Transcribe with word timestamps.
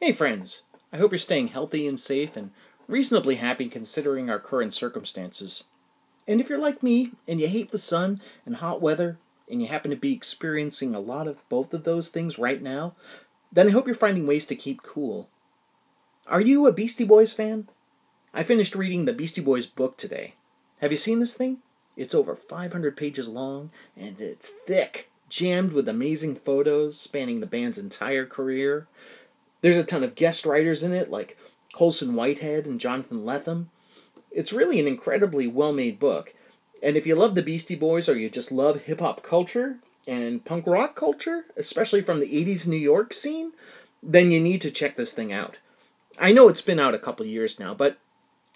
Hey, 0.00 0.12
friends! 0.12 0.62
I 0.92 0.98
hope 0.98 1.12
you're 1.12 1.18
staying 1.18 1.48
healthy 1.48 1.86
and 1.86 1.98
safe 1.98 2.36
and 2.36 2.50
reasonably 2.88 3.36
happy 3.36 3.68
considering 3.68 4.28
our 4.28 4.40
current 4.40 4.74
circumstances. 4.74 5.64
And 6.26 6.40
if 6.40 6.48
you're 6.48 6.58
like 6.58 6.82
me 6.82 7.12
and 7.28 7.40
you 7.40 7.48
hate 7.48 7.70
the 7.70 7.78
sun 7.78 8.20
and 8.44 8.56
hot 8.56 8.82
weather, 8.82 9.18
and 9.48 9.62
you 9.62 9.68
happen 9.68 9.90
to 9.90 9.96
be 9.96 10.12
experiencing 10.12 10.94
a 10.94 11.00
lot 11.00 11.28
of 11.28 11.48
both 11.48 11.72
of 11.72 11.84
those 11.84 12.08
things 12.08 12.38
right 12.38 12.60
now, 12.60 12.94
then 13.52 13.68
I 13.68 13.70
hope 13.70 13.86
you're 13.86 13.94
finding 13.94 14.26
ways 14.26 14.46
to 14.46 14.56
keep 14.56 14.82
cool. 14.82 15.28
Are 16.26 16.40
you 16.40 16.66
a 16.66 16.72
Beastie 16.72 17.04
Boys 17.04 17.32
fan? 17.32 17.68
I 18.32 18.42
finished 18.42 18.74
reading 18.74 19.04
the 19.04 19.12
Beastie 19.12 19.42
Boys 19.42 19.66
book 19.66 19.96
today. 19.96 20.34
Have 20.80 20.90
you 20.90 20.96
seen 20.96 21.20
this 21.20 21.34
thing? 21.34 21.58
It's 21.96 22.14
over 22.14 22.34
500 22.34 22.96
pages 22.96 23.28
long 23.28 23.70
and 23.96 24.20
it's 24.20 24.50
thick, 24.66 25.10
jammed 25.28 25.72
with 25.72 25.88
amazing 25.88 26.36
photos 26.36 26.98
spanning 26.98 27.40
the 27.40 27.46
band's 27.46 27.78
entire 27.78 28.26
career. 28.26 28.88
There's 29.64 29.78
a 29.78 29.82
ton 29.82 30.04
of 30.04 30.14
guest 30.14 30.44
writers 30.44 30.82
in 30.82 30.92
it, 30.92 31.10
like 31.10 31.38
Colson 31.72 32.14
Whitehead 32.14 32.66
and 32.66 32.78
Jonathan 32.78 33.24
Lethem. 33.24 33.68
It's 34.30 34.52
really 34.52 34.78
an 34.78 34.86
incredibly 34.86 35.46
well 35.46 35.72
made 35.72 35.98
book. 35.98 36.34
And 36.82 36.98
if 36.98 37.06
you 37.06 37.14
love 37.14 37.34
the 37.34 37.40
Beastie 37.40 37.74
Boys 37.74 38.06
or 38.06 38.14
you 38.14 38.28
just 38.28 38.52
love 38.52 38.82
hip 38.82 39.00
hop 39.00 39.22
culture 39.22 39.78
and 40.06 40.44
punk 40.44 40.66
rock 40.66 40.94
culture, 40.96 41.46
especially 41.56 42.02
from 42.02 42.20
the 42.20 42.26
80s 42.26 42.68
New 42.68 42.76
York 42.76 43.14
scene, 43.14 43.52
then 44.02 44.30
you 44.30 44.38
need 44.38 44.60
to 44.60 44.70
check 44.70 44.96
this 44.98 45.14
thing 45.14 45.32
out. 45.32 45.56
I 46.18 46.32
know 46.32 46.50
it's 46.50 46.60
been 46.60 46.78
out 46.78 46.92
a 46.92 46.98
couple 46.98 47.24
years 47.24 47.58
now, 47.58 47.72
but 47.72 47.96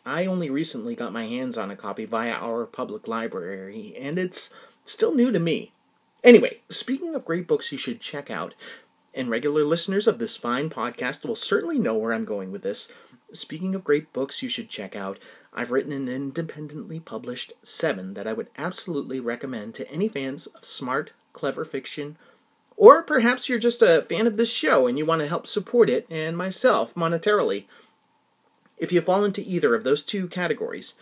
I 0.05 0.27
only 0.27 0.51
recently 0.51 0.95
got 0.95 1.15
my 1.15 1.25
hands 1.25 1.57
on 1.57 1.71
a 1.71 1.75
copy 1.75 2.05
via 2.05 2.33
our 2.33 2.67
public 2.67 3.09
library, 3.09 3.95
and 3.99 4.19
it's 4.19 4.53
still 4.85 5.15
new 5.15 5.33
to 5.33 5.41
me. 5.41 5.73
Anyway, 6.23 6.59
speaking 6.69 7.15
of 7.15 7.25
great 7.25 7.47
books 7.47 7.73
you 7.73 7.79
should 7.79 8.03
check 8.03 8.31
out, 8.31 8.53
and 9.15 9.31
regular 9.31 9.65
listeners 9.65 10.07
of 10.07 10.19
this 10.19 10.37
fine 10.37 10.71
podcast 10.71 11.27
will 11.27 11.35
certainly 11.35 11.79
know 11.79 11.95
where 11.95 12.13
I'm 12.13 12.25
going 12.25 12.53
with 12.53 12.63
this. 12.63 12.93
Speaking 13.33 13.75
of 13.75 13.85
great 13.85 14.13
books 14.13 14.43
you 14.43 14.49
should 14.49 14.69
check 14.69 14.97
out, 14.97 15.19
I've 15.53 15.71
written 15.71 15.93
an 15.93 16.09
independently 16.09 17.01
published 17.01 17.53
seven 17.63 18.15
that 18.15 18.27
I 18.27 18.33
would 18.33 18.49
absolutely 18.57 19.21
recommend 19.21 19.75
to 19.75 19.91
any 19.91 20.09
fans 20.09 20.47
of 20.47 20.65
smart, 20.65 21.13
clever 21.33 21.65
fiction, 21.65 22.17
or 22.77 23.03
perhaps 23.03 23.49
you're 23.49 23.59
just 23.59 23.83
a 23.83 24.03
fan 24.09 24.27
of 24.27 24.37
this 24.37 24.51
show 24.51 24.87
and 24.87 24.97
you 24.97 25.05
want 25.05 25.21
to 25.21 25.27
help 25.27 25.47
support 25.47 25.91
it 25.91 26.07
and 26.09 26.37
myself 26.37 26.95
monetarily. 26.95 27.65
If 28.79 28.93
you 28.93 29.01
fall 29.01 29.25
into 29.25 29.43
either 29.43 29.75
of 29.75 29.83
those 29.83 30.05
two 30.05 30.29
categories, 30.29 30.95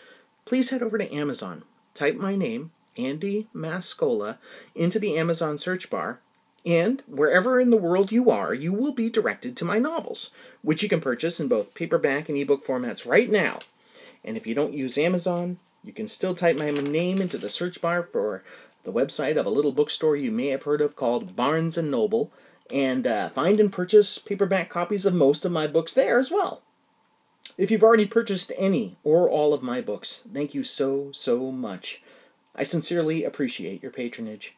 please 0.47 0.71
head 0.71 0.83
over 0.83 0.97
to 0.97 1.15
Amazon. 1.15 1.65
Type 1.93 2.17
my 2.17 2.35
name, 2.35 2.71
Andy 2.97 3.49
Mascola, 3.55 4.39
into 4.75 4.99
the 4.99 5.19
Amazon 5.19 5.59
search 5.59 5.91
bar, 5.91 6.21
and 6.67 7.03
wherever 7.07 7.61
in 7.61 7.71
the 7.71 7.77
world 7.77 8.11
you 8.11 8.29
are, 8.29 8.53
you 8.53 8.73
will 8.73 8.93
be 8.93 9.09
directed 9.09 9.57
to 9.57 9.65
my 9.65 9.79
novels, 9.79 10.33
which 10.63 10.83
you 10.83 10.89
can 10.89 11.01
purchase 11.01 11.39
in 11.39 11.47
both 11.47 11.75
paperback 11.75 12.29
and 12.29 12.37
ebook 12.37 12.67
formats 12.67 13.09
right 13.09 13.31
now. 13.31 13.61
And 14.25 14.37
if 14.37 14.49
you 14.49 14.55
don't 14.55 14.75
use 14.75 14.99
Amazon, 14.99 15.61
you 15.85 15.93
can 15.93 16.09
still 16.09 16.35
type 16.35 16.59
my 16.59 16.71
name 16.73 17.23
into 17.23 17.39
the 17.39 17.49
search 17.49 17.81
bar 17.81 18.03
for 18.03 18.43
the 18.83 18.93
website 18.93 19.37
of 19.37 19.47
a 19.47 19.51
little 19.51 19.71
bookstore 19.71 20.17
you 20.17 20.33
may 20.33 20.49
have 20.49 20.65
heard 20.65 20.81
of 20.81 20.97
called 20.97 21.37
Barnes 21.37 21.79
and 21.79 21.89
Noble, 21.89 22.33
and 22.73 23.07
uh, 23.07 23.29
find 23.29 23.61
and 23.61 23.73
purchase 23.73 24.19
paperback 24.19 24.69
copies 24.69 25.07
of 25.07 25.15
most 25.15 25.45
of 25.45 25.53
my 25.53 25.69
books 25.69 25.93
there 25.93 26.19
as 26.19 26.33
well. 26.33 26.63
If 27.57 27.71
you've 27.71 27.85
already 27.85 28.07
purchased 28.07 28.51
any 28.59 28.99
or 29.05 29.31
all 29.31 29.55
of 29.55 29.63
my 29.63 29.81
books, 29.81 30.25
thank 30.35 30.53
you 30.53 30.65
so, 30.65 31.13
so 31.13 31.53
much. 31.53 32.03
I 32.57 32.65
sincerely 32.65 33.23
appreciate 33.23 33.83
your 33.85 33.93
patronage. 33.93 34.56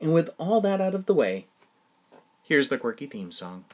And 0.00 0.12
with 0.12 0.30
all 0.38 0.60
that 0.60 0.80
out 0.80 0.94
of 0.94 1.06
the 1.06 1.14
way, 1.14 1.46
here's 2.42 2.68
the 2.68 2.78
quirky 2.78 3.06
theme 3.06 3.32
song. 3.32 3.64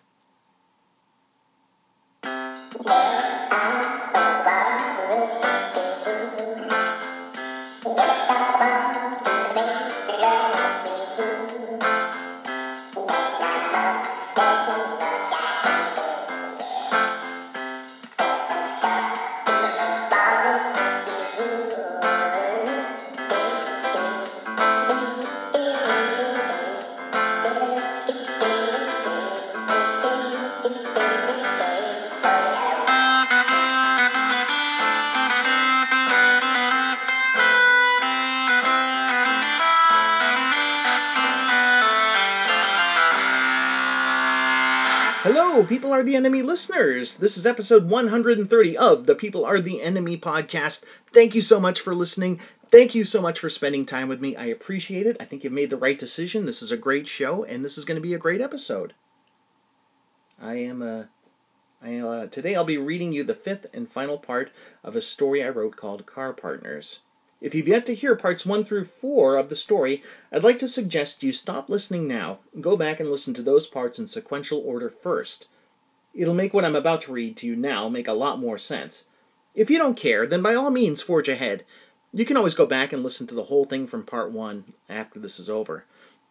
Hello, 45.22 45.64
People 45.64 45.92
Are 45.92 46.02
the 46.02 46.16
Enemy 46.16 46.42
listeners. 46.42 47.18
This 47.18 47.38
is 47.38 47.46
episode 47.46 47.88
130 47.88 48.77
of 48.77 49.06
the 49.06 49.14
People 49.14 49.44
Are 49.44 49.60
the 49.60 49.80
Enemy 49.80 50.18
podcast. 50.18 50.84
Thank 51.12 51.36
you 51.36 51.40
so 51.40 51.60
much 51.60 51.78
for 51.78 51.94
listening. 51.94 52.40
Thank 52.72 52.96
you 52.96 53.05
so 53.05 53.22
much 53.22 53.38
for 53.38 53.48
spending 53.48 53.86
time 53.86 54.08
with 54.08 54.20
me. 54.20 54.34
I 54.34 54.46
appreciate 54.46 55.06
it. 55.06 55.16
I 55.20 55.24
think 55.24 55.44
you've 55.44 55.52
made 55.52 55.70
the 55.70 55.77
right 55.77 55.96
decision. 55.96 56.44
This 56.44 56.60
is 56.60 56.72
a 56.72 56.77
great 56.77 57.06
show, 57.06 57.44
and 57.44 57.64
this 57.64 57.78
is 57.78 57.84
going 57.84 57.94
to 57.94 58.02
be 58.02 58.14
a 58.14 58.18
great 58.18 58.40
episode. 58.40 58.94
I 60.40 60.55
am 60.55 60.83
a. 60.83 61.08
I, 61.80 61.98
uh, 61.98 62.27
today 62.27 62.56
I'll 62.56 62.64
be 62.64 62.77
reading 62.77 63.12
you 63.12 63.22
the 63.22 63.33
fifth 63.33 63.66
and 63.72 63.89
final 63.89 64.18
part 64.18 64.50
of 64.83 64.96
a 64.96 65.00
story 65.00 65.44
I 65.44 65.50
wrote 65.50 65.77
called 65.77 66.04
Car 66.04 66.33
Partners. 66.33 67.02
If 67.42 67.57
you've 67.57 67.67
yet 67.67 67.86
to 67.86 67.95
hear 67.97 68.14
parts 68.14 68.47
1 68.47 68.63
through 68.64 68.85
4 68.85 69.36
of 69.36 69.48
the 69.48 69.57
story, 69.57 70.05
I'd 70.30 70.45
like 70.45 70.61
to 70.61 70.69
suggest 70.69 71.25
you 71.25 71.33
stop 71.33 71.69
listening 71.69 72.07
now 72.07 72.39
go 72.61 72.77
back 72.77 73.01
and 73.01 73.11
listen 73.11 73.35
to 73.35 73.42
those 73.42 73.67
parts 73.67 73.98
in 73.98 74.07
sequential 74.07 74.63
order 74.64 74.89
first. 74.89 75.48
It'll 76.14 76.35
make 76.35 76.55
what 76.55 76.64
I'm 76.64 76.77
about 76.77 77.01
to 77.02 77.13
read 77.13 77.36
to 77.39 77.48
you 77.48 77.57
now 77.57 77.89
make 77.89 78.07
a 78.07 78.13
lot 78.13 78.39
more 78.39 78.58
sense. 78.58 79.07
If 79.57 79.70
you 79.70 79.79
don't 79.79 79.97
care, 79.97 80.25
then 80.25 80.41
by 80.41 80.55
all 80.55 80.70
means 80.70 81.02
forge 81.02 81.29
ahead. 81.29 81.64
You 82.13 82.25
can 82.25 82.36
always 82.36 82.55
go 82.55 82.64
back 82.64 82.92
and 82.92 83.02
listen 83.02 83.27
to 83.27 83.35
the 83.35 83.45
whole 83.45 83.64
thing 83.64 83.89
from 83.89 84.05
part 84.05 84.31
1 84.31 84.75
after 84.89 85.19
this 85.19 85.41
is 85.41 85.51
over. 85.51 85.85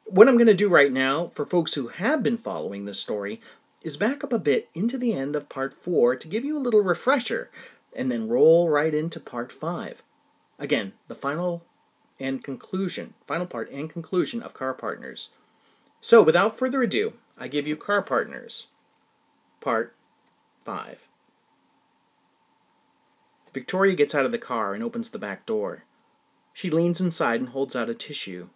What 0.06 0.30
I'm 0.30 0.38
going 0.38 0.48
to 0.48 0.54
do 0.54 0.70
right 0.70 0.94
now, 0.94 1.28
for 1.36 1.46
folks 1.46 1.74
who 1.74 1.90
have 1.90 2.24
been 2.24 2.38
following 2.38 2.86
this 2.86 3.02
story, 3.02 3.42
is 3.82 3.98
back 3.98 4.24
up 4.24 4.32
a 4.32 4.40
bit 4.40 4.70
into 4.74 4.98
the 4.98 5.12
end 5.12 5.36
of 5.36 5.50
part 5.50 5.74
4 5.74 6.16
to 6.16 6.28
give 6.30 6.46
you 6.46 6.58
a 6.58 6.60
little 6.60 6.82
refresher, 6.82 7.52
and 7.94 8.10
then 8.10 8.30
roll 8.30 8.70
right 8.70 8.94
into 8.94 9.20
part 9.20 9.52
5. 9.52 10.02
Again, 10.62 10.94
the 11.08 11.16
final 11.16 11.66
and 12.20 12.44
conclusion, 12.44 13.16
final 13.26 13.48
part 13.48 13.72
and 13.72 13.90
conclusion 13.90 14.44
of 14.44 14.54
Car 14.54 14.76
Partners. 14.76 15.34
So, 16.02 16.22
without 16.22 16.56
further 16.56 16.84
ado, 16.84 17.14
I 17.36 17.48
give 17.48 17.66
you 17.66 17.76
Car 17.76 18.04
Partners, 18.04 18.68
Part 19.60 19.96
5. 20.64 21.00
Victoria 23.52 23.96
gets 23.96 24.14
out 24.14 24.24
of 24.24 24.32
the 24.32 24.38
car 24.38 24.76
and 24.76 24.84
opens 24.84 25.10
the 25.10 25.18
back 25.18 25.48
door. 25.48 25.84
She 26.54 26.70
leans 26.70 27.02
inside 27.02 27.40
and 27.40 27.50
holds 27.50 27.76
out 27.76 27.90
a 27.90 27.96
tissue. 27.96 28.50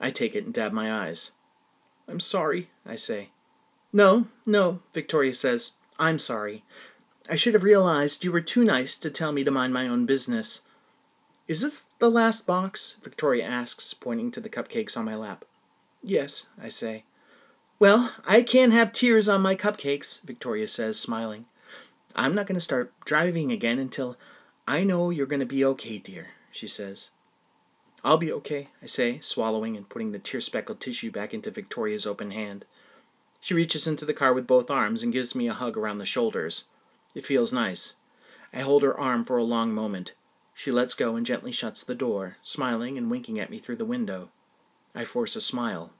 I 0.00 0.10
take 0.10 0.34
it 0.34 0.44
and 0.44 0.52
dab 0.52 0.72
my 0.72 0.92
eyes. 0.92 1.32
I'm 2.08 2.20
sorry, 2.20 2.70
I 2.84 2.96
say. 2.96 3.30
No, 3.92 4.26
no, 4.44 4.80
Victoria 4.92 5.34
says. 5.34 5.74
I'm 6.00 6.18
sorry. 6.18 6.64
I 7.30 7.36
should 7.36 7.54
have 7.54 7.62
realized 7.62 8.24
you 8.24 8.32
were 8.32 8.40
too 8.40 8.64
nice 8.64 8.96
to 8.98 9.10
tell 9.10 9.30
me 9.30 9.44
to 9.44 9.52
mind 9.52 9.72
my 9.72 9.86
own 9.86 10.04
business. 10.04 10.62
Is 11.48 11.62
this 11.62 11.84
the 11.98 12.10
last 12.10 12.46
box? 12.46 12.98
Victoria 13.02 13.44
asks, 13.44 13.94
pointing 13.94 14.30
to 14.32 14.40
the 14.40 14.50
cupcakes 14.50 14.98
on 14.98 15.06
my 15.06 15.16
lap. 15.16 15.46
Yes, 16.02 16.48
I 16.62 16.68
say. 16.68 17.04
Well, 17.78 18.12
I 18.26 18.42
can't 18.42 18.72
have 18.72 18.92
tears 18.92 19.30
on 19.30 19.40
my 19.40 19.54
cupcakes, 19.54 20.22
Victoria 20.22 20.68
says, 20.68 21.00
smiling. 21.00 21.46
I'm 22.14 22.34
not 22.34 22.46
going 22.46 22.56
to 22.56 22.60
start 22.60 22.92
driving 23.06 23.50
again 23.50 23.78
until 23.78 24.18
I 24.66 24.84
know 24.84 25.08
you're 25.08 25.26
going 25.26 25.40
to 25.40 25.46
be 25.46 25.64
okay, 25.64 25.96
dear, 25.96 26.28
she 26.50 26.68
says. 26.68 27.10
I'll 28.04 28.18
be 28.18 28.32
okay, 28.32 28.68
I 28.82 28.86
say, 28.86 29.18
swallowing 29.20 29.74
and 29.74 29.88
putting 29.88 30.12
the 30.12 30.18
tear 30.18 30.42
speckled 30.42 30.80
tissue 30.80 31.10
back 31.10 31.32
into 31.32 31.50
Victoria's 31.50 32.06
open 32.06 32.30
hand. 32.32 32.66
She 33.40 33.54
reaches 33.54 33.86
into 33.86 34.04
the 34.04 34.12
car 34.12 34.34
with 34.34 34.46
both 34.46 34.70
arms 34.70 35.02
and 35.02 35.12
gives 35.14 35.34
me 35.34 35.48
a 35.48 35.54
hug 35.54 35.78
around 35.78 35.98
the 35.98 36.04
shoulders. 36.04 36.64
It 37.14 37.24
feels 37.24 37.54
nice. 37.54 37.94
I 38.52 38.60
hold 38.60 38.82
her 38.82 38.98
arm 38.98 39.24
for 39.24 39.38
a 39.38 39.44
long 39.44 39.72
moment. 39.72 40.12
She 40.58 40.72
lets 40.72 40.94
go 40.94 41.14
and 41.14 41.24
gently 41.24 41.52
shuts 41.52 41.84
the 41.84 41.94
door, 41.94 42.36
smiling 42.42 42.98
and 42.98 43.08
winking 43.08 43.38
at 43.38 43.48
me 43.48 43.60
through 43.60 43.76
the 43.76 43.84
window. 43.84 44.30
I 44.92 45.04
force 45.04 45.36
a 45.36 45.40
smile. 45.40 45.92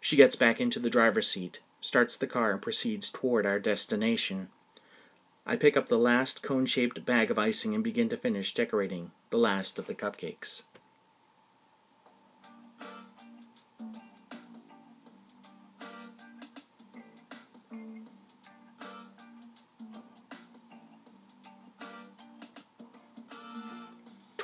She 0.00 0.16
gets 0.16 0.36
back 0.36 0.58
into 0.58 0.80
the 0.80 0.88
driver's 0.88 1.28
seat, 1.28 1.60
starts 1.82 2.16
the 2.16 2.26
car, 2.26 2.50
and 2.50 2.62
proceeds 2.62 3.10
toward 3.10 3.44
our 3.44 3.58
destination. 3.58 4.48
I 5.44 5.56
pick 5.56 5.76
up 5.76 5.90
the 5.90 5.98
last 5.98 6.40
cone 6.40 6.64
shaped 6.64 7.04
bag 7.04 7.30
of 7.30 7.38
icing 7.38 7.74
and 7.74 7.84
begin 7.84 8.08
to 8.08 8.16
finish 8.16 8.54
decorating 8.54 9.10
the 9.28 9.36
last 9.36 9.78
of 9.78 9.86
the 9.86 9.94
cupcakes. 9.94 10.62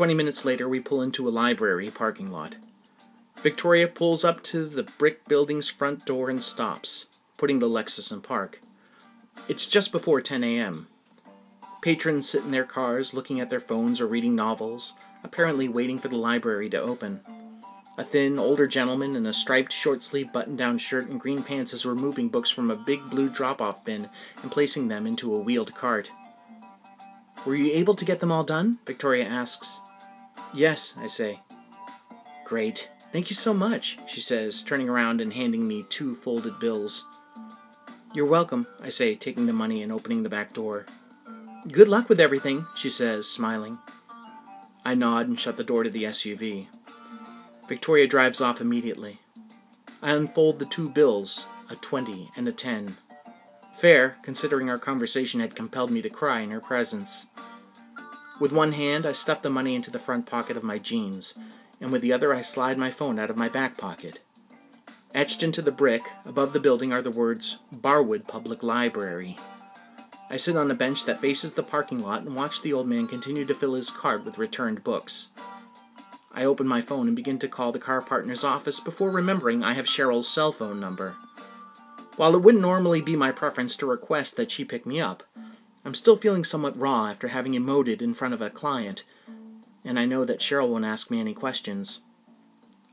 Twenty 0.00 0.14
minutes 0.14 0.46
later, 0.46 0.66
we 0.66 0.80
pull 0.80 1.02
into 1.02 1.28
a 1.28 1.36
library 1.44 1.90
parking 1.90 2.32
lot. 2.32 2.56
Victoria 3.42 3.86
pulls 3.86 4.24
up 4.24 4.42
to 4.44 4.64
the 4.64 4.82
brick 4.82 5.28
building's 5.28 5.68
front 5.68 6.06
door 6.06 6.30
and 6.30 6.42
stops, 6.42 7.04
putting 7.36 7.58
the 7.58 7.68
Lexus 7.68 8.10
in 8.10 8.22
park. 8.22 8.62
It's 9.46 9.66
just 9.66 9.92
before 9.92 10.22
10 10.22 10.42
a.m. 10.42 10.88
Patrons 11.82 12.26
sit 12.26 12.44
in 12.44 12.50
their 12.50 12.64
cars 12.64 13.12
looking 13.12 13.40
at 13.40 13.50
their 13.50 13.60
phones 13.60 14.00
or 14.00 14.06
reading 14.06 14.34
novels, 14.34 14.94
apparently 15.22 15.68
waiting 15.68 15.98
for 15.98 16.08
the 16.08 16.16
library 16.16 16.70
to 16.70 16.80
open. 16.80 17.20
A 17.98 18.02
thin, 18.02 18.38
older 18.38 18.66
gentleman 18.66 19.14
in 19.14 19.26
a 19.26 19.34
striped 19.34 19.70
short 19.70 20.02
sleeve 20.02 20.32
button 20.32 20.56
down 20.56 20.78
shirt 20.78 21.10
and 21.10 21.20
green 21.20 21.42
pants 21.42 21.74
is 21.74 21.84
removing 21.84 22.30
books 22.30 22.48
from 22.48 22.70
a 22.70 22.74
big 22.86 23.10
blue 23.10 23.28
drop 23.28 23.60
off 23.60 23.84
bin 23.84 24.08
and 24.40 24.50
placing 24.50 24.88
them 24.88 25.06
into 25.06 25.34
a 25.34 25.40
wheeled 25.40 25.74
cart. 25.74 26.10
Were 27.44 27.54
you 27.54 27.70
able 27.74 27.94
to 27.96 28.06
get 28.06 28.20
them 28.20 28.32
all 28.32 28.44
done? 28.44 28.78
Victoria 28.86 29.26
asks. 29.26 29.80
Yes, 30.52 30.94
I 30.98 31.06
say. 31.06 31.40
Great. 32.44 32.90
Thank 33.12 33.30
you 33.30 33.34
so 33.34 33.54
much, 33.54 33.98
she 34.08 34.20
says, 34.20 34.62
turning 34.62 34.88
around 34.88 35.20
and 35.20 35.32
handing 35.32 35.66
me 35.66 35.84
two 35.88 36.14
folded 36.14 36.58
bills. 36.58 37.04
You're 38.12 38.26
welcome, 38.26 38.66
I 38.82 38.88
say, 38.88 39.14
taking 39.14 39.46
the 39.46 39.52
money 39.52 39.82
and 39.82 39.92
opening 39.92 40.22
the 40.22 40.28
back 40.28 40.52
door. 40.52 40.86
Good 41.70 41.88
luck 41.88 42.08
with 42.08 42.20
everything, 42.20 42.66
she 42.74 42.90
says, 42.90 43.28
smiling. 43.28 43.78
I 44.84 44.94
nod 44.94 45.28
and 45.28 45.38
shut 45.38 45.56
the 45.56 45.64
door 45.64 45.84
to 45.84 45.90
the 45.90 46.04
SUV. 46.04 46.66
Victoria 47.68 48.08
drives 48.08 48.40
off 48.40 48.60
immediately. 48.60 49.18
I 50.02 50.12
unfold 50.12 50.58
the 50.58 50.66
two 50.66 50.88
bills, 50.88 51.44
a 51.68 51.76
20 51.76 52.30
and 52.36 52.48
a 52.48 52.52
10. 52.52 52.96
Fair, 53.76 54.16
considering 54.22 54.68
our 54.68 54.78
conversation 54.78 55.40
had 55.40 55.54
compelled 55.54 55.90
me 55.90 56.02
to 56.02 56.10
cry 56.10 56.40
in 56.40 56.50
her 56.50 56.60
presence. 56.60 57.26
With 58.40 58.52
one 58.52 58.72
hand, 58.72 59.04
I 59.04 59.12
stuff 59.12 59.42
the 59.42 59.50
money 59.50 59.74
into 59.74 59.90
the 59.90 59.98
front 59.98 60.24
pocket 60.24 60.56
of 60.56 60.64
my 60.64 60.78
jeans, 60.78 61.38
and 61.78 61.92
with 61.92 62.00
the 62.00 62.12
other, 62.12 62.34
I 62.34 62.40
slide 62.40 62.78
my 62.78 62.90
phone 62.90 63.18
out 63.18 63.28
of 63.28 63.36
my 63.36 63.50
back 63.50 63.76
pocket. 63.76 64.20
Etched 65.14 65.42
into 65.42 65.60
the 65.60 65.70
brick 65.70 66.02
above 66.24 66.54
the 66.54 66.60
building 66.60 66.90
are 66.90 67.02
the 67.02 67.10
words 67.10 67.58
Barwood 67.70 68.26
Public 68.26 68.62
Library. 68.62 69.36
I 70.30 70.38
sit 70.38 70.56
on 70.56 70.70
a 70.70 70.74
bench 70.74 71.04
that 71.04 71.20
faces 71.20 71.52
the 71.52 71.62
parking 71.62 72.00
lot 72.00 72.22
and 72.22 72.34
watch 72.34 72.62
the 72.62 72.72
old 72.72 72.88
man 72.88 73.08
continue 73.08 73.44
to 73.44 73.54
fill 73.54 73.74
his 73.74 73.90
cart 73.90 74.24
with 74.24 74.38
returned 74.38 74.82
books. 74.82 75.28
I 76.32 76.44
open 76.44 76.66
my 76.66 76.80
phone 76.80 77.08
and 77.08 77.16
begin 77.16 77.38
to 77.40 77.48
call 77.48 77.72
the 77.72 77.78
car 77.78 78.00
partner's 78.00 78.44
office 78.44 78.80
before 78.80 79.10
remembering 79.10 79.62
I 79.62 79.74
have 79.74 79.86
Cheryl's 79.86 80.28
cell 80.28 80.52
phone 80.52 80.80
number. 80.80 81.16
While 82.16 82.34
it 82.36 82.42
wouldn't 82.42 82.62
normally 82.62 83.02
be 83.02 83.16
my 83.16 83.32
preference 83.32 83.76
to 83.78 83.86
request 83.86 84.36
that 84.36 84.50
she 84.50 84.64
pick 84.64 84.86
me 84.86 85.00
up, 85.00 85.24
I'm 85.84 85.94
still 85.94 86.16
feeling 86.16 86.44
somewhat 86.44 86.78
raw 86.78 87.06
after 87.06 87.28
having 87.28 87.52
emoted 87.52 88.02
in 88.02 88.14
front 88.14 88.34
of 88.34 88.42
a 88.42 88.50
client, 88.50 89.04
and 89.84 89.98
I 89.98 90.04
know 90.04 90.24
that 90.24 90.40
Cheryl 90.40 90.68
won't 90.68 90.84
ask 90.84 91.10
me 91.10 91.20
any 91.20 91.32
questions. 91.32 92.00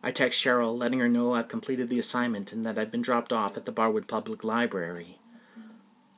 I 0.02 0.12
text 0.12 0.42
Cheryl, 0.42 0.78
letting 0.78 1.00
her 1.00 1.10
know 1.10 1.34
I've 1.34 1.50
completed 1.50 1.90
the 1.90 2.00
assignment 2.00 2.54
and 2.54 2.66
that 2.66 2.78
I've 2.78 2.92
been 2.92 3.02
dropped 3.02 3.34
off 3.34 3.58
at 3.58 3.66
the 3.66 3.74
Barwood 3.74 4.08
Public 4.08 4.44
Library. 4.44 5.20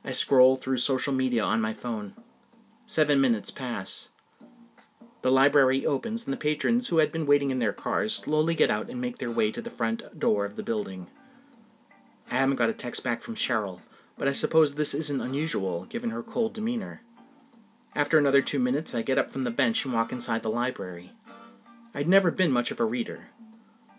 I 0.04 0.12
scroll 0.12 0.56
through 0.56 0.78
social 0.78 1.12
media 1.12 1.42
on 1.42 1.60
my 1.60 1.74
phone. 1.74 2.14
Seven 2.86 3.20
minutes 3.20 3.50
pass. 3.50 4.10
The 5.22 5.30
library 5.30 5.84
opens, 5.84 6.24
and 6.24 6.32
the 6.32 6.38
patrons 6.38 6.88
who 6.88 6.98
had 6.98 7.12
been 7.12 7.26
waiting 7.26 7.50
in 7.50 7.58
their 7.58 7.72
cars 7.72 8.14
slowly 8.14 8.54
get 8.54 8.70
out 8.70 8.88
and 8.88 9.00
make 9.00 9.18
their 9.18 9.30
way 9.30 9.50
to 9.52 9.60
the 9.60 9.70
front 9.70 10.18
door 10.18 10.44
of 10.44 10.56
the 10.56 10.62
building. 10.62 11.08
I 12.30 12.36
haven't 12.36 12.56
got 12.56 12.70
a 12.70 12.74
text 12.74 13.04
back 13.04 13.22
from 13.22 13.34
Cheryl, 13.34 13.80
but 14.20 14.28
I 14.28 14.32
suppose 14.32 14.74
this 14.74 14.92
isn't 14.92 15.22
unusual, 15.22 15.86
given 15.86 16.10
her 16.10 16.22
cold 16.22 16.52
demeanor. 16.52 17.00
After 17.94 18.18
another 18.18 18.42
two 18.42 18.58
minutes, 18.58 18.94
I 18.94 19.00
get 19.00 19.16
up 19.16 19.30
from 19.30 19.44
the 19.44 19.50
bench 19.50 19.86
and 19.86 19.94
walk 19.94 20.12
inside 20.12 20.42
the 20.42 20.50
library. 20.50 21.12
I'd 21.94 22.06
never 22.06 22.30
been 22.30 22.52
much 22.52 22.70
of 22.70 22.78
a 22.80 22.84
reader. 22.84 23.28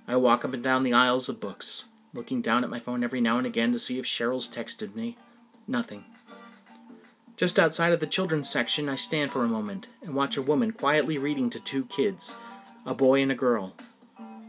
I 0.08 0.18
walk 0.18 0.46
up 0.46 0.54
and 0.54 0.64
down 0.64 0.84
the 0.84 0.94
aisles 0.94 1.28
of 1.28 1.40
books, 1.40 1.86
looking 2.14 2.40
down 2.40 2.64
at 2.64 2.70
my 2.70 2.78
phone 2.78 3.04
every 3.04 3.20
now 3.20 3.40
and 3.40 3.48
again 3.48 3.72
to 3.72 3.80
see 3.80 3.98
if 3.98 4.06
Cheryl's 4.06 4.48
texted 4.48 4.94
me. 4.94 5.18
Nothing. 5.68 6.06
Just 7.36 7.58
outside 7.58 7.92
of 7.92 8.00
the 8.00 8.06
children's 8.06 8.48
section, 8.48 8.90
I 8.90 8.98
stand 8.98 9.32
for 9.32 9.44
a 9.44 9.48
moment 9.48 9.88
and 10.04 10.14
watch 10.14 10.38
a 10.38 10.44
woman 10.44 10.72
quietly 10.72 11.18
reading 11.18 11.50
to 11.50 11.60
two 11.60 11.86
kids, 11.86 12.36
a 12.86 12.94
boy 12.94 13.24
and 13.24 13.32
a 13.32 13.36
girl. 13.36 13.74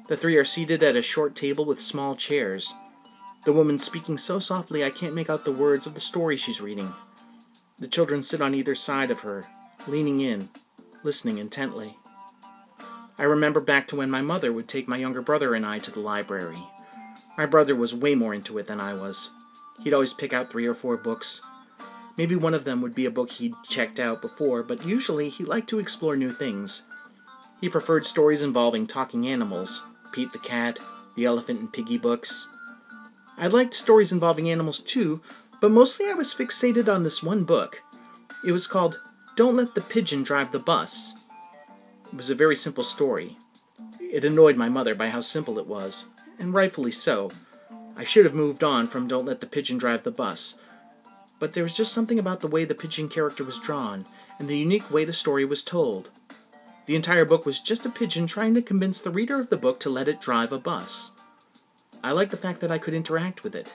The 0.08 0.18
three 0.18 0.36
are 0.36 0.44
seated 0.44 0.82
at 0.82 0.96
a 0.96 1.02
short 1.02 1.34
table 1.34 1.64
with 1.64 1.80
small 1.80 2.14
chairs. 2.14 2.74
The 3.44 3.52
woman 3.52 3.78
speaking 3.78 4.18
so 4.18 4.38
softly 4.38 4.84
I 4.84 4.90
can't 4.90 5.14
make 5.14 5.28
out 5.28 5.44
the 5.44 5.52
words 5.52 5.86
of 5.86 5.94
the 5.94 6.00
story 6.00 6.36
she's 6.36 6.60
reading. 6.60 6.92
The 7.78 7.88
children 7.88 8.22
sit 8.22 8.40
on 8.40 8.54
either 8.54 8.74
side 8.74 9.10
of 9.10 9.20
her, 9.20 9.46
leaning 9.86 10.20
in, 10.20 10.48
listening 11.02 11.38
intently. 11.38 11.96
I 13.18 13.24
remember 13.24 13.60
back 13.60 13.88
to 13.88 13.96
when 13.96 14.10
my 14.10 14.22
mother 14.22 14.52
would 14.52 14.68
take 14.68 14.88
my 14.88 14.96
younger 14.96 15.22
brother 15.22 15.54
and 15.54 15.66
I 15.66 15.78
to 15.80 15.90
the 15.90 16.00
library. 16.00 16.62
My 17.36 17.46
brother 17.46 17.74
was 17.74 17.94
way 17.94 18.14
more 18.14 18.34
into 18.34 18.58
it 18.58 18.66
than 18.66 18.80
I 18.80 18.94
was. 18.94 19.30
He'd 19.82 19.94
always 19.94 20.12
pick 20.12 20.32
out 20.32 20.50
three 20.50 20.66
or 20.66 20.74
four 20.74 20.96
books, 20.96 21.40
Maybe 22.16 22.36
one 22.36 22.52
of 22.54 22.64
them 22.64 22.82
would 22.82 22.94
be 22.94 23.06
a 23.06 23.10
book 23.10 23.30
he'd 23.30 23.54
checked 23.66 23.98
out 23.98 24.20
before, 24.20 24.62
but 24.62 24.84
usually 24.84 25.30
he 25.30 25.44
liked 25.44 25.68
to 25.70 25.78
explore 25.78 26.16
new 26.16 26.30
things. 26.30 26.82
He 27.60 27.68
preferred 27.68 28.04
stories 28.04 28.42
involving 28.42 28.86
talking 28.86 29.26
animals 29.26 29.82
Pete 30.12 30.32
the 30.32 30.38
Cat, 30.38 30.78
the 31.16 31.24
Elephant 31.24 31.60
and 31.60 31.72
Piggie 31.72 32.00
books. 32.00 32.48
I 33.38 33.46
liked 33.46 33.74
stories 33.74 34.12
involving 34.12 34.50
animals 34.50 34.80
too, 34.80 35.20
but 35.60 35.70
mostly 35.70 36.08
I 36.08 36.14
was 36.14 36.34
fixated 36.34 36.92
on 36.92 37.02
this 37.02 37.22
one 37.22 37.44
book. 37.44 37.82
It 38.44 38.52
was 38.52 38.66
called 38.66 39.00
Don't 39.36 39.56
Let 39.56 39.74
the 39.74 39.80
Pigeon 39.80 40.22
Drive 40.22 40.52
the 40.52 40.58
Bus. 40.58 41.14
It 42.12 42.16
was 42.16 42.30
a 42.30 42.34
very 42.34 42.56
simple 42.56 42.84
story. 42.84 43.38
It 44.00 44.24
annoyed 44.24 44.56
my 44.56 44.68
mother 44.68 44.94
by 44.94 45.08
how 45.08 45.20
simple 45.20 45.58
it 45.58 45.66
was, 45.66 46.06
and 46.38 46.52
rightfully 46.52 46.92
so. 46.92 47.30
I 47.96 48.04
should 48.04 48.24
have 48.24 48.34
moved 48.34 48.64
on 48.64 48.88
from 48.88 49.08
Don't 49.08 49.26
Let 49.26 49.40
the 49.40 49.46
Pigeon 49.46 49.78
Drive 49.78 50.02
the 50.02 50.10
Bus, 50.10 50.56
but 51.38 51.54
there 51.54 51.64
was 51.64 51.76
just 51.76 51.92
something 51.92 52.18
about 52.18 52.40
the 52.40 52.46
way 52.46 52.64
the 52.64 52.74
pigeon 52.74 53.08
character 53.08 53.42
was 53.42 53.58
drawn 53.58 54.06
and 54.38 54.48
the 54.48 54.56
unique 54.56 54.90
way 54.90 55.04
the 55.04 55.12
story 55.12 55.44
was 55.44 55.64
told. 55.64 56.10
The 56.86 56.94
entire 56.94 57.24
book 57.24 57.44
was 57.46 57.60
just 57.60 57.84
a 57.86 57.90
pigeon 57.90 58.26
trying 58.26 58.54
to 58.54 58.62
convince 58.62 59.00
the 59.00 59.10
reader 59.10 59.40
of 59.40 59.50
the 59.50 59.56
book 59.56 59.80
to 59.80 59.90
let 59.90 60.08
it 60.08 60.20
drive 60.20 60.52
a 60.52 60.58
bus. 60.58 61.12
I 62.02 62.12
like 62.12 62.30
the 62.30 62.36
fact 62.36 62.60
that 62.60 62.70
I 62.70 62.78
could 62.78 62.94
interact 62.94 63.44
with 63.44 63.54
it. 63.54 63.72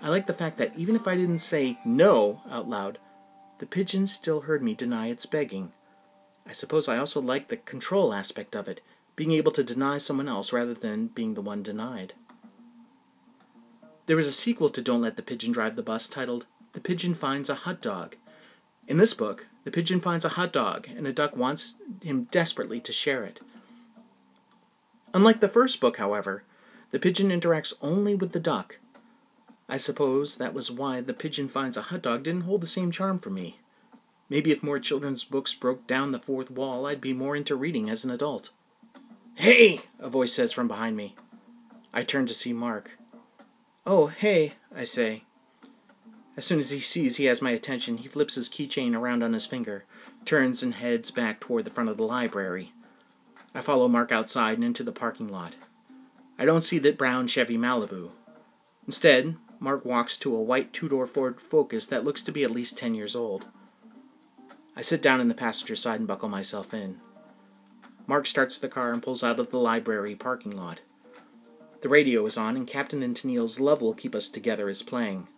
I 0.00 0.08
like 0.08 0.26
the 0.26 0.34
fact 0.34 0.58
that 0.58 0.76
even 0.76 0.96
if 0.96 1.06
I 1.06 1.14
didn't 1.14 1.38
say 1.38 1.78
no 1.84 2.42
out 2.50 2.68
loud, 2.68 2.98
the 3.58 3.66
pigeon 3.66 4.06
still 4.06 4.42
heard 4.42 4.62
me 4.62 4.74
deny 4.74 5.08
its 5.08 5.26
begging. 5.26 5.72
I 6.46 6.52
suppose 6.52 6.88
I 6.88 6.98
also 6.98 7.20
like 7.20 7.48
the 7.48 7.56
control 7.56 8.12
aspect 8.12 8.56
of 8.56 8.66
it, 8.66 8.80
being 9.14 9.30
able 9.32 9.52
to 9.52 9.62
deny 9.62 9.98
someone 9.98 10.28
else 10.28 10.52
rather 10.52 10.74
than 10.74 11.06
being 11.06 11.34
the 11.34 11.40
one 11.40 11.62
denied. 11.62 12.14
There 14.06 14.18
is 14.18 14.26
a 14.26 14.32
sequel 14.32 14.70
to 14.70 14.82
Don't 14.82 15.02
Let 15.02 15.16
the 15.16 15.22
Pigeon 15.22 15.52
Drive 15.52 15.76
the 15.76 15.82
Bus 15.82 16.08
titled 16.08 16.46
the 16.72 16.80
pigeon 16.80 17.14
finds 17.14 17.50
a 17.50 17.54
hot 17.54 17.80
dog. 17.80 18.16
In 18.88 18.96
this 18.96 19.14
book, 19.14 19.46
the 19.64 19.70
pigeon 19.70 20.00
finds 20.00 20.24
a 20.24 20.30
hot 20.30 20.52
dog, 20.52 20.88
and 20.88 21.06
a 21.06 21.12
duck 21.12 21.36
wants 21.36 21.74
him 22.02 22.24
desperately 22.30 22.80
to 22.80 22.92
share 22.92 23.24
it. 23.24 23.40
Unlike 25.14 25.40
the 25.40 25.48
first 25.48 25.80
book, 25.80 25.98
however, 25.98 26.44
the 26.92 26.98
pigeon 26.98 27.30
interacts 27.30 27.74
only 27.82 28.14
with 28.14 28.32
the 28.32 28.40
duck. 28.40 28.76
I 29.68 29.78
suppose 29.78 30.36
that 30.36 30.54
was 30.54 30.70
why 30.70 31.00
The 31.00 31.14
Pigeon 31.14 31.48
Finds 31.48 31.78
a 31.78 31.82
Hot 31.82 32.02
Dog 32.02 32.22
didn't 32.22 32.42
hold 32.42 32.60
the 32.60 32.66
same 32.66 32.90
charm 32.90 33.18
for 33.18 33.30
me. 33.30 33.58
Maybe 34.28 34.52
if 34.52 34.62
more 34.62 34.78
children's 34.78 35.24
books 35.24 35.54
broke 35.54 35.86
down 35.86 36.12
the 36.12 36.18
fourth 36.18 36.50
wall, 36.50 36.86
I'd 36.86 37.00
be 37.00 37.14
more 37.14 37.34
into 37.34 37.56
reading 37.56 37.88
as 37.88 38.04
an 38.04 38.10
adult. 38.10 38.50
Hey! 39.34 39.80
a 39.98 40.10
voice 40.10 40.34
says 40.34 40.52
from 40.52 40.68
behind 40.68 40.96
me. 40.96 41.14
I 41.94 42.02
turn 42.02 42.26
to 42.26 42.34
see 42.34 42.52
Mark. 42.52 42.90
Oh, 43.86 44.08
hey, 44.08 44.52
I 44.74 44.84
say. 44.84 45.24
As 46.36 46.44
soon 46.44 46.58
as 46.58 46.70
he 46.70 46.80
sees 46.80 47.16
he 47.16 47.24
has 47.24 47.40
my 47.40 47.50
attention, 47.50 47.98
he 47.98 48.08
flips 48.08 48.34
his 48.34 48.48
keychain 48.48 48.94
around 48.94 49.22
on 49.22 49.32
his 49.32 49.46
finger, 49.46 49.84
turns 50.26 50.62
and 50.62 50.74
heads 50.74 51.10
back 51.10 51.40
toward 51.40 51.64
the 51.64 51.70
front 51.70 51.88
of 51.88 51.96
the 51.96 52.04
library. 52.04 52.72
I 53.54 53.62
follow 53.62 53.88
Mark 53.88 54.12
outside 54.12 54.54
and 54.54 54.64
into 54.64 54.82
the 54.82 54.92
parking 54.92 55.28
lot. 55.28 55.54
I 56.42 56.44
don't 56.44 56.62
see 56.62 56.80
that 56.80 56.98
brown 56.98 57.28
Chevy 57.28 57.56
Malibu. 57.56 58.10
Instead, 58.84 59.36
Mark 59.60 59.84
walks 59.84 60.16
to 60.18 60.34
a 60.34 60.42
white 60.42 60.72
two 60.72 60.88
door 60.88 61.06
Ford 61.06 61.40
Focus 61.40 61.86
that 61.86 62.02
looks 62.02 62.20
to 62.24 62.32
be 62.32 62.42
at 62.42 62.50
least 62.50 62.76
10 62.76 62.96
years 62.96 63.14
old. 63.14 63.46
I 64.74 64.82
sit 64.82 65.00
down 65.00 65.20
in 65.20 65.28
the 65.28 65.36
passenger 65.36 65.76
side 65.76 66.00
and 66.00 66.08
buckle 66.08 66.28
myself 66.28 66.74
in. 66.74 67.00
Mark 68.08 68.26
starts 68.26 68.58
the 68.58 68.68
car 68.68 68.92
and 68.92 69.00
pulls 69.00 69.22
out 69.22 69.38
of 69.38 69.52
the 69.52 69.58
library 69.60 70.16
parking 70.16 70.50
lot. 70.56 70.80
The 71.80 71.88
radio 71.88 72.26
is 72.26 72.36
on, 72.36 72.56
and 72.56 72.66
Captain 72.66 73.04
and 73.04 73.14
Tennille's 73.14 73.60
Love 73.60 73.80
Will 73.80 73.94
Keep 73.94 74.16
Us 74.16 74.28
Together 74.28 74.68
is 74.68 74.82
playing. 74.82 75.28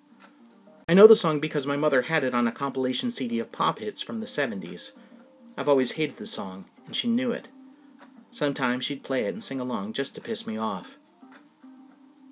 I 0.88 0.94
know 0.94 1.06
the 1.06 1.16
song 1.16 1.38
because 1.38 1.66
my 1.66 1.76
mother 1.76 2.00
had 2.00 2.25
it 2.25 2.34
on 2.34 2.49
a 2.49 2.52
compilation 2.52 3.11
CD 3.11 3.38
of 3.40 3.52
pop 3.52 3.78
hits 3.78 4.00
from 4.00 4.20
the 4.20 4.26
70s. 4.26 4.92
I've 5.58 5.68
always 5.68 5.92
hated 5.92 6.16
the 6.16 6.25
song, 6.25 6.64
and 6.87 6.96
she 6.96 7.08
knew 7.08 7.30
it. 7.30 7.49
Sometimes 8.34 8.84
she'd 8.84 9.04
play 9.04 9.26
it 9.26 9.32
and 9.32 9.44
sing 9.44 9.60
along 9.60 9.92
just 9.92 10.16
to 10.16 10.20
piss 10.20 10.44
me 10.44 10.58
off. 10.58 10.98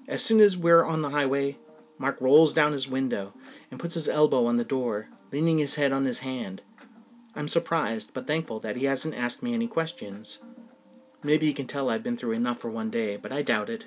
As 0.08 0.20
soon 0.24 0.40
as 0.40 0.56
we're 0.56 0.84
on 0.84 1.00
the 1.00 1.10
highway, 1.10 1.58
Mark 1.96 2.20
rolls 2.20 2.52
down 2.52 2.72
his 2.72 2.88
window 2.88 3.34
and 3.70 3.78
puts 3.78 3.94
his 3.94 4.08
elbow 4.08 4.46
on 4.46 4.56
the 4.56 4.64
door, 4.64 5.10
leaning 5.30 5.58
his 5.58 5.76
head 5.76 5.92
on 5.92 6.04
his 6.04 6.18
hand. 6.18 6.60
I'm 7.36 7.46
surprised, 7.46 8.12
but 8.14 8.26
thankful 8.26 8.58
that 8.58 8.74
he 8.74 8.86
hasn't 8.86 9.14
asked 9.14 9.44
me 9.44 9.54
any 9.54 9.68
questions. 9.68 10.42
Maybe 11.22 11.46
he 11.46 11.54
can 11.54 11.68
tell 11.68 11.88
I've 11.88 12.02
been 12.02 12.16
through 12.16 12.32
enough 12.32 12.58
for 12.58 12.68
one 12.68 12.90
day, 12.90 13.16
but 13.16 13.30
I 13.30 13.42
doubt 13.42 13.70
it. 13.70 13.84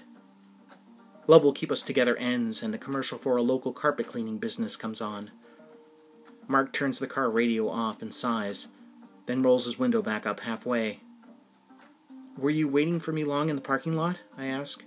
Love 1.27 1.43
Will 1.43 1.51
Keep 1.51 1.73
Us 1.73 1.81
Together 1.81 2.15
ends, 2.15 2.63
and 2.63 2.73
a 2.73 2.77
commercial 2.77 3.17
for 3.17 3.35
a 3.35 3.41
local 3.41 3.73
carpet 3.73 4.07
cleaning 4.07 4.37
business 4.37 4.77
comes 4.77 5.01
on. 5.01 5.31
Mark 6.47 6.71
turns 6.71 6.99
the 6.99 7.07
car 7.07 7.29
radio 7.29 7.67
off 7.67 8.01
and 8.01 8.13
sighs, 8.13 8.69
then 9.25 9.41
rolls 9.41 9.65
his 9.65 9.77
window 9.77 10.01
back 10.01 10.25
up 10.25 10.39
halfway. 10.39 11.01
Were 12.37 12.49
you 12.49 12.67
waiting 12.67 12.99
for 12.99 13.11
me 13.11 13.23
long 13.23 13.49
in 13.49 13.55
the 13.55 13.61
parking 13.61 13.95
lot? 13.95 14.19
I 14.37 14.47
ask. 14.47 14.83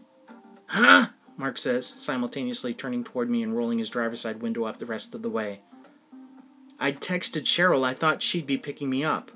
Huh? 0.67 1.07
Mark 1.37 1.57
says, 1.57 1.87
simultaneously 1.97 2.75
turning 2.75 3.05
toward 3.05 3.31
me 3.31 3.43
and 3.43 3.57
rolling 3.57 3.79
his 3.79 3.91
driver's 3.91 4.21
side 4.21 4.43
window 4.43 4.65
up 4.65 4.79
the 4.79 4.87
rest 4.87 5.15
of 5.15 5.23
the 5.23 5.31
way. 5.31 5.61
I'd 6.79 7.01
texted 7.01 7.43
Cheryl 7.43 7.85
I 7.85 7.95
thought 7.95 8.23
she'd 8.23 8.47
be 8.47 8.59
picking 8.59 8.91
me 8.91 9.03
up. 9.03 9.31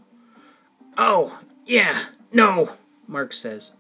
Oh, 0.99 1.40
yeah, 1.64 2.07
no, 2.33 2.73
Mark 3.07 3.33
says. 3.33 3.73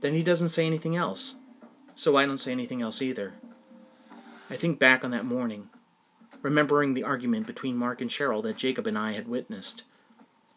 Then 0.00 0.14
he 0.14 0.22
doesn't 0.22 0.48
say 0.48 0.66
anything 0.66 0.96
else, 0.96 1.34
so 1.94 2.16
I 2.16 2.26
don't 2.26 2.38
say 2.38 2.52
anything 2.52 2.80
else 2.80 3.02
either. 3.02 3.34
I 4.48 4.56
think 4.56 4.78
back 4.78 5.04
on 5.04 5.10
that 5.10 5.24
morning, 5.24 5.68
remembering 6.42 6.94
the 6.94 7.04
argument 7.04 7.46
between 7.46 7.76
Mark 7.76 8.00
and 8.00 8.10
Cheryl 8.10 8.42
that 8.44 8.56
Jacob 8.56 8.86
and 8.86 8.98
I 8.98 9.12
had 9.12 9.28
witnessed. 9.28 9.84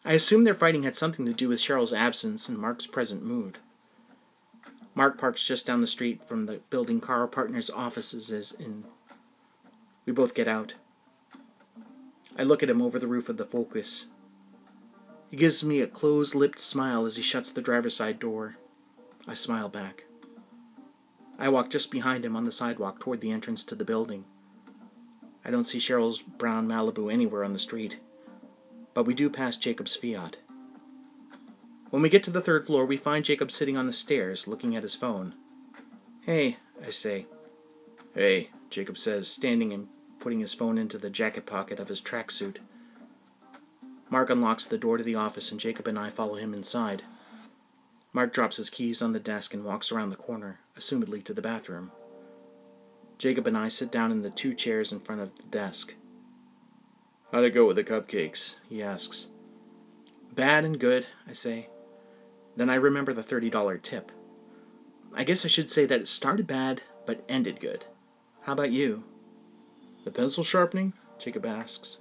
I 0.06 0.12
assumed 0.12 0.46
their 0.46 0.54
fighting 0.54 0.84
had 0.84 0.94
something 0.94 1.26
to 1.26 1.32
do 1.32 1.48
with 1.48 1.58
Cheryl's 1.58 1.92
absence 1.92 2.48
and 2.48 2.56
Mark's 2.56 2.86
present 2.86 3.24
mood. 3.24 3.58
Mark 4.94 5.18
parks 5.18 5.44
just 5.44 5.66
down 5.66 5.80
the 5.80 5.86
street 5.88 6.22
from 6.28 6.46
the 6.46 6.60
building 6.70 7.00
Car 7.00 7.26
Partners' 7.26 7.70
offices 7.70 8.30
is 8.30 8.52
in. 8.52 8.84
We 10.06 10.12
both 10.12 10.32
get 10.32 10.46
out. 10.46 10.74
I 12.38 12.44
look 12.44 12.62
at 12.62 12.70
him 12.70 12.80
over 12.80 13.00
the 13.00 13.08
roof 13.08 13.28
of 13.28 13.36
the 13.36 13.44
Focus. 13.44 14.06
He 15.28 15.36
gives 15.36 15.64
me 15.64 15.80
a 15.80 15.88
closed 15.88 16.36
lipped 16.36 16.60
smile 16.60 17.04
as 17.04 17.16
he 17.16 17.22
shuts 17.22 17.50
the 17.50 17.60
driver's 17.60 17.96
side 17.96 18.20
door. 18.20 18.58
I 19.26 19.34
smile 19.34 19.68
back. 19.68 20.04
I 21.36 21.48
walk 21.48 21.68
just 21.68 21.90
behind 21.90 22.24
him 22.24 22.36
on 22.36 22.44
the 22.44 22.52
sidewalk 22.52 23.00
toward 23.00 23.20
the 23.20 23.32
entrance 23.32 23.64
to 23.64 23.74
the 23.74 23.84
building. 23.84 24.24
I 25.44 25.50
don't 25.50 25.66
see 25.66 25.78
Cheryl's 25.78 26.22
brown 26.22 26.68
Malibu 26.68 27.12
anywhere 27.12 27.42
on 27.42 27.52
the 27.52 27.58
street, 27.58 27.98
but 28.96 29.04
we 29.04 29.12
do 29.12 29.28
pass 29.28 29.58
Jacob's 29.58 29.94
Fiat. 29.94 30.38
When 31.90 32.00
we 32.00 32.08
get 32.08 32.22
to 32.24 32.30
the 32.30 32.40
third 32.40 32.66
floor, 32.66 32.86
we 32.86 32.96
find 32.96 33.26
Jacob 33.26 33.50
sitting 33.50 33.76
on 33.76 33.86
the 33.86 33.92
stairs, 33.92 34.48
looking 34.48 34.74
at 34.74 34.82
his 34.82 34.94
phone. 34.94 35.34
Hey, 36.22 36.56
I 36.84 36.90
say. 36.92 37.26
Hey, 38.14 38.48
Jacob 38.70 38.96
says, 38.96 39.28
standing 39.28 39.74
and 39.74 39.88
putting 40.18 40.40
his 40.40 40.54
phone 40.54 40.78
into 40.78 40.96
the 40.96 41.10
jacket 41.10 41.44
pocket 41.44 41.78
of 41.78 41.88
his 41.88 42.00
tracksuit. 42.00 42.56
Mark 44.08 44.30
unlocks 44.30 44.64
the 44.64 44.78
door 44.78 44.96
to 44.96 45.04
the 45.04 45.14
office, 45.14 45.50
and 45.50 45.60
Jacob 45.60 45.86
and 45.86 45.98
I 45.98 46.08
follow 46.08 46.36
him 46.36 46.54
inside. 46.54 47.02
Mark 48.14 48.32
drops 48.32 48.56
his 48.56 48.70
keys 48.70 49.02
on 49.02 49.12
the 49.12 49.20
desk 49.20 49.52
and 49.52 49.62
walks 49.62 49.92
around 49.92 50.08
the 50.08 50.16
corner, 50.16 50.60
assumedly 50.74 51.22
to 51.24 51.34
the 51.34 51.42
bathroom. 51.42 51.92
Jacob 53.18 53.46
and 53.46 53.58
I 53.58 53.68
sit 53.68 53.92
down 53.92 54.10
in 54.10 54.22
the 54.22 54.30
two 54.30 54.54
chairs 54.54 54.90
in 54.90 55.00
front 55.00 55.20
of 55.20 55.36
the 55.36 55.42
desk. 55.42 55.92
How'd 57.32 57.44
it 57.44 57.50
go 57.50 57.66
with 57.66 57.76
the 57.76 57.84
cupcakes? 57.84 58.56
he 58.68 58.82
asks. 58.82 59.28
Bad 60.34 60.64
and 60.64 60.78
good, 60.78 61.06
I 61.28 61.32
say. 61.32 61.68
Then 62.56 62.70
I 62.70 62.76
remember 62.76 63.12
the 63.12 63.22
$30 63.22 63.82
tip. 63.82 64.12
I 65.14 65.24
guess 65.24 65.44
I 65.44 65.48
should 65.48 65.70
say 65.70 65.86
that 65.86 66.00
it 66.00 66.08
started 66.08 66.46
bad, 66.46 66.82
but 67.06 67.24
ended 67.28 67.60
good. 67.60 67.86
How 68.42 68.52
about 68.52 68.70
you? 68.70 69.04
The 70.04 70.10
pencil 70.10 70.44
sharpening? 70.44 70.92
Jacob 71.18 71.46
asks. 71.46 72.00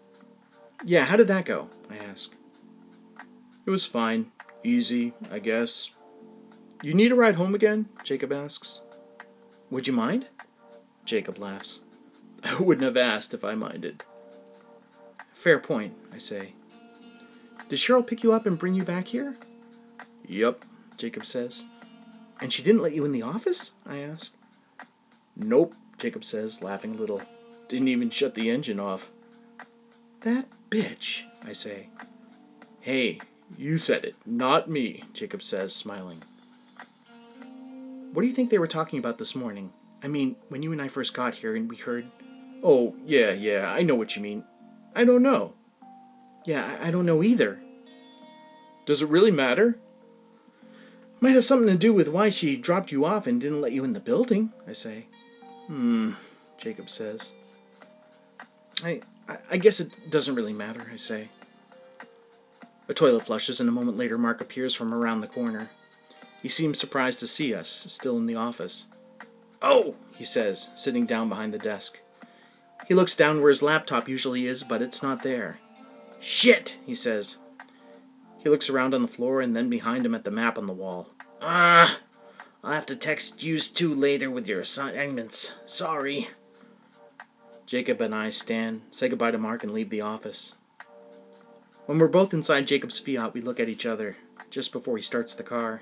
Yeah, 0.84 1.05
how 1.05 1.17
did 1.17 1.27
that 1.27 1.46
go? 1.46 1.70
I 1.89 1.98
ask. 1.98 2.34
It 3.65 3.70
was 3.70 3.86
fine. 3.86 4.32
Easy, 4.63 5.13
I 5.32 5.39
guess. 5.39 5.91
You 6.84 6.94
need 6.94 7.12
a 7.12 7.15
ride 7.15 7.36
home 7.36 7.55
again? 7.55 7.89
Jacob 8.03 8.32
asks. 8.32 8.82
Would 9.72 9.88
you 9.88 9.94
mind? 9.94 10.27
Jacob 11.03 11.39
laughs. 11.39 11.82
I 12.44 12.62
wouldn't 12.62 12.86
have 12.86 12.98
asked 12.98 13.34
if 13.34 13.44
I 13.44 13.55
minded. 13.55 14.03
Fair 15.46 15.60
point, 15.60 15.94
I 16.12 16.18
say. 16.18 16.54
Did 17.70 17.78
Cheryl 17.78 18.08
pick 18.08 18.24
you 18.24 18.34
up 18.34 18.48
and 18.48 18.58
bring 18.58 18.74
you 18.74 18.84
back 18.84 19.06
here? 19.06 19.36
Yep, 20.28 20.66
Jacob 20.98 21.24
says. 21.24 21.66
And 22.42 22.52
she 22.52 22.64
didn't 22.64 22.82
let 22.82 22.94
you 22.96 23.06
in 23.06 23.12
the 23.12 23.22
office? 23.22 23.75
I 23.86 24.00
ask. 24.00 24.34
Nope, 25.36 25.75
Jacob 26.00 26.24
says, 26.24 26.64
laughing 26.64 26.96
a 26.96 26.98
little. 26.98 27.22
Didn't 27.68 27.90
even 27.90 28.10
shut 28.10 28.34
the 28.34 28.50
engine 28.50 28.80
off. 28.80 29.12
That 30.22 30.48
bitch, 30.72 31.25
I 31.44 31.54
say. 31.54 31.90
Hey, 32.82 33.20
you 33.56 33.78
said 33.78 34.04
it, 34.04 34.16
not 34.25 34.68
me, 34.68 35.04
Jacob 35.14 35.44
says, 35.44 35.75
smiling. 35.75 36.24
What 38.14 38.24
do 38.24 38.28
you 38.28 38.34
think 38.34 38.50
they 38.50 38.58
were 38.58 38.66
talking 38.66 38.98
about 38.98 39.20
this 39.20 39.36
morning? 39.36 39.72
I 40.02 40.08
mean, 40.08 40.38
when 40.50 40.64
you 40.64 40.72
and 40.72 40.82
I 40.82 40.88
first 40.88 41.14
got 41.14 41.36
here 41.36 41.56
and 41.56 41.70
we 41.70 41.75
heard. 41.75 42.08
Oh, 42.64 42.96
yeah, 43.06 43.30
yeah, 43.30 43.72
I 43.72 43.84
know 43.84 43.94
what 43.94 44.16
you 44.16 44.24
mean. 44.24 44.44
I 44.96 45.04
don't 45.04 45.22
know. 45.22 45.54
Yeah, 46.46 46.78
I 46.82 46.90
don't 46.90 47.06
know 47.06 47.22
either. 47.22 47.60
Does 48.86 49.02
it 49.02 49.10
really 49.10 49.32
matter? 49.32 49.78
Might 51.20 51.36
have 51.36 51.46
something 51.46 51.68
to 51.68 51.78
do 51.78 51.94
with 51.94 52.08
why 52.08 52.30
she 52.30 52.56
dropped 52.56 52.92
you 52.92 53.06
off 53.06 53.28
and 53.28 53.42
didn't 53.42 53.62
let 53.62 53.72
you 53.72 53.84
in 53.84 53.94
the 53.94 54.00
building, 54.00 54.54
I 54.68 54.74
say. 54.74 55.08
Hmm, 55.68 56.12
Jacob 56.58 56.90
says. 56.90 57.32
I, 58.84 59.02
I 59.50 59.58
guess 59.58 59.80
it 59.80 60.12
doesn't 60.12 60.36
really 60.36 60.54
matter, 60.54 60.86
I 60.92 60.98
say. 60.98 61.30
A 62.88 62.94
toilet 62.94 63.25
flushes, 63.25 63.60
and 63.60 63.68
a 63.68 63.72
moment 63.72 63.98
later, 63.98 64.18
Mark 64.18 64.42
appears 64.42 64.75
from 64.75 64.94
around 64.94 65.22
the 65.22 65.28
corner. 65.28 65.72
He 66.44 66.50
seems 66.50 66.80
surprised 66.80 67.20
to 67.22 67.28
see 67.28 67.56
us, 67.56 67.70
still 67.90 68.18
in 68.18 68.28
the 68.28 68.36
office. 68.36 68.86
Oh, 69.62 69.96
he 70.16 70.24
says, 70.24 70.70
sitting 70.75 71.08
down 71.08 71.28
behind 71.28 71.54
the 71.54 71.58
desk. 71.58 72.00
He 72.88 72.94
looks 72.94 73.15
down 73.15 73.42
where 73.42 73.50
his 73.50 73.63
laptop 73.63 74.08
usually 74.08 74.46
is, 74.46 74.63
but 74.63 74.82
it's 74.82 75.01
not 75.01 75.24
there. 75.24 75.60
Shit, 76.22 76.75
he 76.86 76.96
says. 76.96 77.38
He 78.39 78.50
looks 78.50 78.70
around 78.70 78.94
on 78.94 79.01
the 79.01 79.08
floor 79.08 79.42
and 79.42 79.56
then 79.56 79.70
behind 79.70 80.06
him 80.06 80.13
at 80.13 80.24
the 80.24 80.32
map 80.32 80.58
on 80.58 80.68
the 80.68 80.74
wall. 80.74 81.10
Ah, 81.42 82.00
I'll 82.63 82.74
have 82.74 82.86
to 82.88 82.96
text 82.96 83.44
yous 83.44 83.70
two 83.70 83.94
later 83.94 84.30
with 84.30 84.48
your 84.48 84.62
assignments. 84.62 85.56
Sorry. 85.65 86.30
Jacob 87.65 88.01
and 88.01 88.13
I 88.13 88.30
stand, 88.30 88.82
say 88.92 89.10
goodbye 89.10 89.32
to 89.32 89.38
Mark, 89.39 89.63
and 89.63 89.74
leave 89.74 89.89
the 89.89 90.01
office. 90.01 90.56
When 91.88 91.98
we're 91.98 92.08
both 92.08 92.34
inside 92.34 92.68
Jacob's 92.68 93.00
Fiat, 93.00 93.34
we 93.34 93.42
look 93.42 93.60
at 93.60 93.70
each 93.70 93.86
other 93.86 94.15
just 94.50 94.72
before 94.72 94.98
he 94.98 95.04
starts 95.04 95.36
the 95.36 95.44
car. 95.44 95.82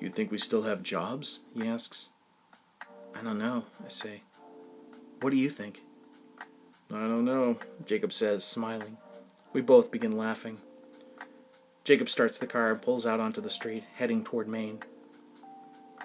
You 0.00 0.10
think 0.10 0.30
we 0.30 0.38
still 0.38 0.62
have 0.62 0.82
jobs? 0.82 1.40
He 1.54 1.66
asks. 1.66 2.10
I 3.14 3.22
don't 3.22 3.38
know, 3.38 3.64
I 3.84 3.88
say. 3.88 4.22
What 5.26 5.32
do 5.32 5.38
you 5.40 5.50
think? 5.50 5.80
I 6.88 7.00
don't 7.00 7.24
know, 7.24 7.56
Jacob 7.84 8.12
says, 8.12 8.44
smiling. 8.44 8.96
We 9.52 9.60
both 9.60 9.90
begin 9.90 10.16
laughing. 10.16 10.58
Jacob 11.82 12.08
starts 12.08 12.38
the 12.38 12.46
car 12.46 12.70
and 12.70 12.80
pulls 12.80 13.08
out 13.08 13.18
onto 13.18 13.40
the 13.40 13.50
street, 13.50 13.82
heading 13.96 14.22
toward 14.22 14.46
Maine. 14.46 14.78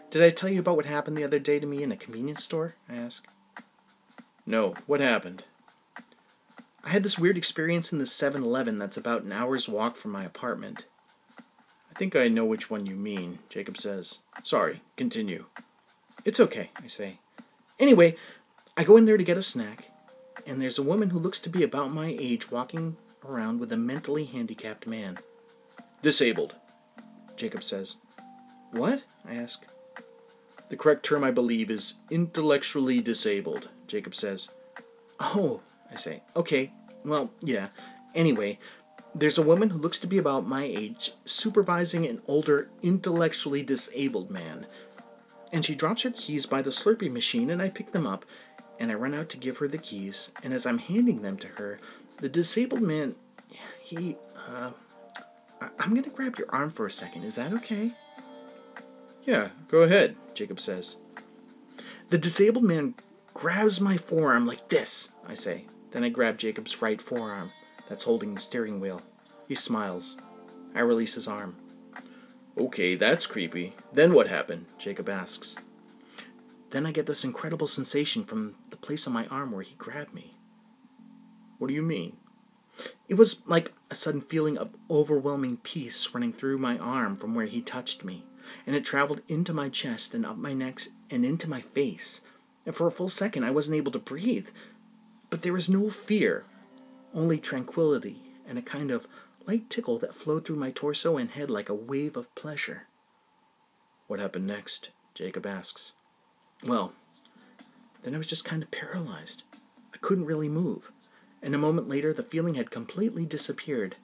Did 0.09 0.23
I 0.23 0.31
tell 0.31 0.49
you 0.49 0.59
about 0.59 0.75
what 0.75 0.87
happened 0.87 1.15
the 1.15 1.23
other 1.23 1.37
day 1.37 1.59
to 1.59 1.67
me 1.67 1.83
in 1.83 1.91
a 1.91 1.97
convenience 1.97 2.43
store? 2.43 2.73
I 2.89 2.95
ask. 2.95 3.23
No, 4.47 4.73
what 4.87 5.01
happened? 5.01 5.43
I 6.83 6.89
had 6.89 7.03
this 7.03 7.19
weird 7.19 7.37
experience 7.37 7.93
in 7.93 7.99
the 7.99 8.07
7 8.07 8.41
Eleven 8.41 8.79
that's 8.79 8.97
about 8.97 9.21
an 9.21 9.31
hour's 9.31 9.69
walk 9.69 9.97
from 9.97 10.09
my 10.09 10.23
apartment. 10.23 10.87
I 11.37 11.93
think 11.93 12.15
I 12.15 12.27
know 12.27 12.45
which 12.45 12.71
one 12.71 12.87
you 12.87 12.95
mean, 12.95 13.37
Jacob 13.51 13.77
says. 13.77 14.21
Sorry, 14.43 14.81
continue. 14.97 15.45
It's 16.25 16.39
okay, 16.39 16.71
I 16.83 16.87
say. 16.87 17.19
Anyway, 17.79 18.15
I 18.77 18.83
go 18.83 18.97
in 18.97 19.05
there 19.05 19.17
to 19.17 19.23
get 19.23 19.37
a 19.37 19.43
snack, 19.43 19.91
and 20.47 20.61
there's 20.61 20.77
a 20.77 20.83
woman 20.83 21.09
who 21.09 21.19
looks 21.19 21.39
to 21.41 21.49
be 21.49 21.63
about 21.63 21.91
my 21.91 22.15
age 22.19 22.51
walking 22.51 22.97
around 23.25 23.59
with 23.59 23.71
a 23.71 23.77
mentally 23.77 24.25
handicapped 24.25 24.87
man. 24.87 25.17
Disabled, 26.01 26.55
Jacob 27.35 27.63
says. 27.63 27.97
What? 28.71 29.03
I 29.27 29.35
ask. 29.35 29.65
The 30.69 30.77
correct 30.77 31.03
term, 31.03 31.23
I 31.23 31.31
believe, 31.31 31.69
is 31.69 31.95
intellectually 32.09 33.01
disabled, 33.01 33.69
Jacob 33.87 34.15
says. 34.15 34.47
Oh, 35.19 35.61
I 35.91 35.95
say. 35.95 36.23
Okay, 36.35 36.71
well, 37.03 37.31
yeah. 37.41 37.67
Anyway, 38.15 38.57
there's 39.13 39.37
a 39.37 39.43
woman 39.43 39.69
who 39.69 39.77
looks 39.77 39.99
to 39.99 40.07
be 40.07 40.17
about 40.17 40.47
my 40.47 40.63
age 40.63 41.11
supervising 41.25 42.05
an 42.05 42.21
older, 42.25 42.69
intellectually 42.81 43.63
disabled 43.63 44.31
man. 44.31 44.65
And 45.51 45.65
she 45.65 45.75
drops 45.75 46.03
her 46.03 46.11
keys 46.11 46.45
by 46.45 46.61
the 46.61 46.69
Slurpee 46.69 47.11
machine, 47.11 47.49
and 47.49 47.61
I 47.61 47.67
pick 47.67 47.91
them 47.91 48.07
up, 48.07 48.23
and 48.81 48.91
I 48.91 48.95
run 48.95 49.13
out 49.13 49.29
to 49.29 49.37
give 49.37 49.57
her 49.57 49.67
the 49.67 49.77
keys. 49.77 50.31
And 50.43 50.53
as 50.53 50.65
I'm 50.65 50.79
handing 50.79 51.21
them 51.21 51.37
to 51.37 51.47
her, 51.49 51.79
the 52.17 52.27
disabled 52.27 52.81
man, 52.81 53.15
he, 53.79 54.17
uh, 54.49 54.71
I- 55.61 55.69
am 55.83 55.93
gonna 55.93 56.09
grab 56.09 56.39
your 56.39 56.49
arm 56.49 56.71
for 56.71 56.87
a 56.87 56.91
second. 56.91 57.23
Is 57.23 57.35
that 57.35 57.53
okay? 57.53 57.91
Yeah, 59.23 59.49
go 59.67 59.83
ahead, 59.83 60.15
Jacob 60.33 60.59
says. 60.59 60.95
The 62.09 62.17
disabled 62.17 62.63
man 62.63 62.95
grabs 63.35 63.79
my 63.79 63.97
forearm 63.97 64.47
like 64.47 64.69
this, 64.69 65.11
I 65.27 65.35
say. 65.35 65.67
Then 65.91 66.03
I 66.03 66.09
grab 66.09 66.39
Jacob's 66.39 66.81
right 66.81 67.01
forearm. 67.01 67.51
that's 67.87 68.05
holding 68.05 68.33
the 68.33 68.39
steering 68.39 68.79
wheel. 68.79 69.01
He 69.49 69.55
smiles. 69.55 70.15
I 70.73 70.79
release 70.79 71.15
his 71.15 71.27
arm. 71.27 71.57
Okay, 72.57 72.95
that's 72.95 73.25
creepy. 73.27 73.73
Then 73.91 74.13
what 74.13 74.27
happened? 74.27 74.67
Jacob 74.79 75.09
asks. 75.09 75.57
Then 76.71 76.85
I 76.85 76.91
get 76.91 77.05
this 77.05 77.23
incredible 77.23 77.67
sensation 77.67 78.23
from 78.23 78.55
the 78.69 78.77
place 78.77 79.05
on 79.05 79.13
my 79.13 79.27
arm 79.27 79.51
where 79.51 79.61
he 79.61 79.75
grabbed 79.75 80.13
me. 80.13 80.37
What 81.57 81.67
do 81.67 81.73
you 81.73 81.81
mean? 81.81 82.17
It 83.09 83.15
was 83.15 83.45
like 83.45 83.73
a 83.89 83.95
sudden 83.95 84.21
feeling 84.21 84.57
of 84.57 84.73
overwhelming 84.89 85.57
peace 85.57 86.13
running 86.13 86.31
through 86.31 86.57
my 86.57 86.77
arm 86.77 87.17
from 87.17 87.35
where 87.35 87.45
he 87.45 87.61
touched 87.61 88.05
me, 88.05 88.23
and 88.65 88.75
it 88.75 88.85
traveled 88.85 89.21
into 89.27 89.53
my 89.53 89.67
chest 89.67 90.13
and 90.13 90.25
up 90.25 90.37
my 90.37 90.53
neck 90.53 90.81
and 91.09 91.25
into 91.25 91.49
my 91.49 91.61
face. 91.61 92.21
And 92.65 92.73
for 92.73 92.87
a 92.87 92.91
full 92.91 93.09
second, 93.09 93.43
I 93.43 93.51
wasn't 93.51 93.77
able 93.77 93.91
to 93.91 93.99
breathe. 93.99 94.47
But 95.29 95.41
there 95.41 95.53
was 95.53 95.69
no 95.69 95.89
fear, 95.89 96.45
only 97.13 97.37
tranquility 97.37 98.21
and 98.47 98.57
a 98.57 98.61
kind 98.61 98.91
of 98.91 99.07
light 99.45 99.69
tickle 99.69 99.97
that 99.99 100.15
flowed 100.15 100.45
through 100.45 100.55
my 100.55 100.71
torso 100.71 101.17
and 101.17 101.31
head 101.31 101.49
like 101.49 101.69
a 101.69 101.75
wave 101.75 102.15
of 102.15 102.33
pleasure. 102.35 102.87
What 104.07 104.19
happened 104.19 104.47
next? 104.47 104.89
Jacob 105.13 105.45
asks. 105.45 105.93
Well, 106.63 106.93
then 108.03 108.13
I 108.13 108.17
was 108.17 108.29
just 108.29 108.45
kind 108.45 108.61
of 108.61 108.71
paralyzed. 108.71 109.43
I 109.93 109.97
couldn't 109.97 110.25
really 110.25 110.49
move. 110.49 110.91
And 111.41 111.55
a 111.55 111.59
moment 111.59 111.89
later, 111.89 112.13
the 112.13 112.23
feeling 112.23 112.55
had 112.55 112.69
completely 112.69 113.25
disappeared, 113.25 113.95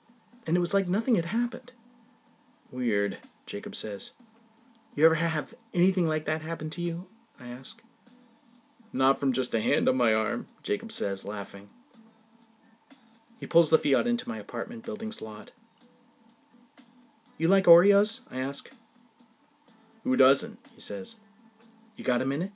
and 0.46 0.58
it 0.58 0.60
was 0.60 0.74
like 0.74 0.88
nothing 0.88 1.16
had 1.16 1.26
happened. 1.26 1.72
Weird, 2.72 3.20
Jacob 3.46 3.76
says. 3.76 4.12
You 4.96 5.06
ever 5.06 5.16
have 5.16 5.54
anything 5.74 6.08
like 6.08 6.26
that 6.26 6.42
happen 6.42 6.70
to 6.72 6.82
you? 6.82 7.08
I 7.40 7.48
ask. 7.48 7.82
Not 8.92 9.20
from 9.20 9.34
just 9.34 9.54
a 9.54 9.62
hand 9.62 9.88
on 9.88 9.98
my 9.98 10.14
arm, 10.14 10.48
Jacob 10.64 10.92
says, 10.92 11.26
laughing. 11.26 11.70
He 13.40 13.46
pulls 13.46 13.70
the 13.70 13.78
Fiat 13.78 14.08
into 14.08 14.28
my 14.28 14.40
apartment 14.40 14.84
building's 14.84 15.22
lot. 15.22 15.52
You 17.38 17.48
like 17.48 17.66
Oreos? 17.66 18.22
I 18.32 18.40
ask. 18.40 18.72
Who 20.04 20.18
doesn't? 20.18 20.58
He 20.74 20.82
says. 20.82 21.18
You 21.98 22.04
got 22.04 22.22
a 22.22 22.26
minute? 22.26 22.52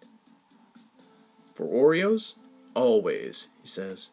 For 1.56 1.66
Oreos? 1.66 2.36
Always, 2.76 3.50
he 3.62 3.68
says. 3.68 4.10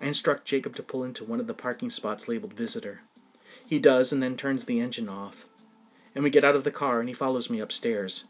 I 0.00 0.06
instruct 0.06 0.46
Jacob 0.46 0.74
to 0.76 0.82
pull 0.82 1.04
into 1.04 1.22
one 1.22 1.38
of 1.38 1.46
the 1.46 1.54
parking 1.54 1.90
spots 1.90 2.26
labeled 2.26 2.54
Visitor. 2.54 3.02
He 3.64 3.78
does 3.78 4.10
and 4.10 4.22
then 4.22 4.36
turns 4.36 4.64
the 4.64 4.80
engine 4.80 5.08
off. 5.08 5.44
And 6.14 6.24
we 6.24 6.30
get 6.30 6.44
out 6.44 6.56
of 6.56 6.64
the 6.64 6.70
car 6.70 6.98
and 6.98 7.10
he 7.10 7.14
follows 7.14 7.50
me 7.50 7.60
upstairs. 7.60 8.24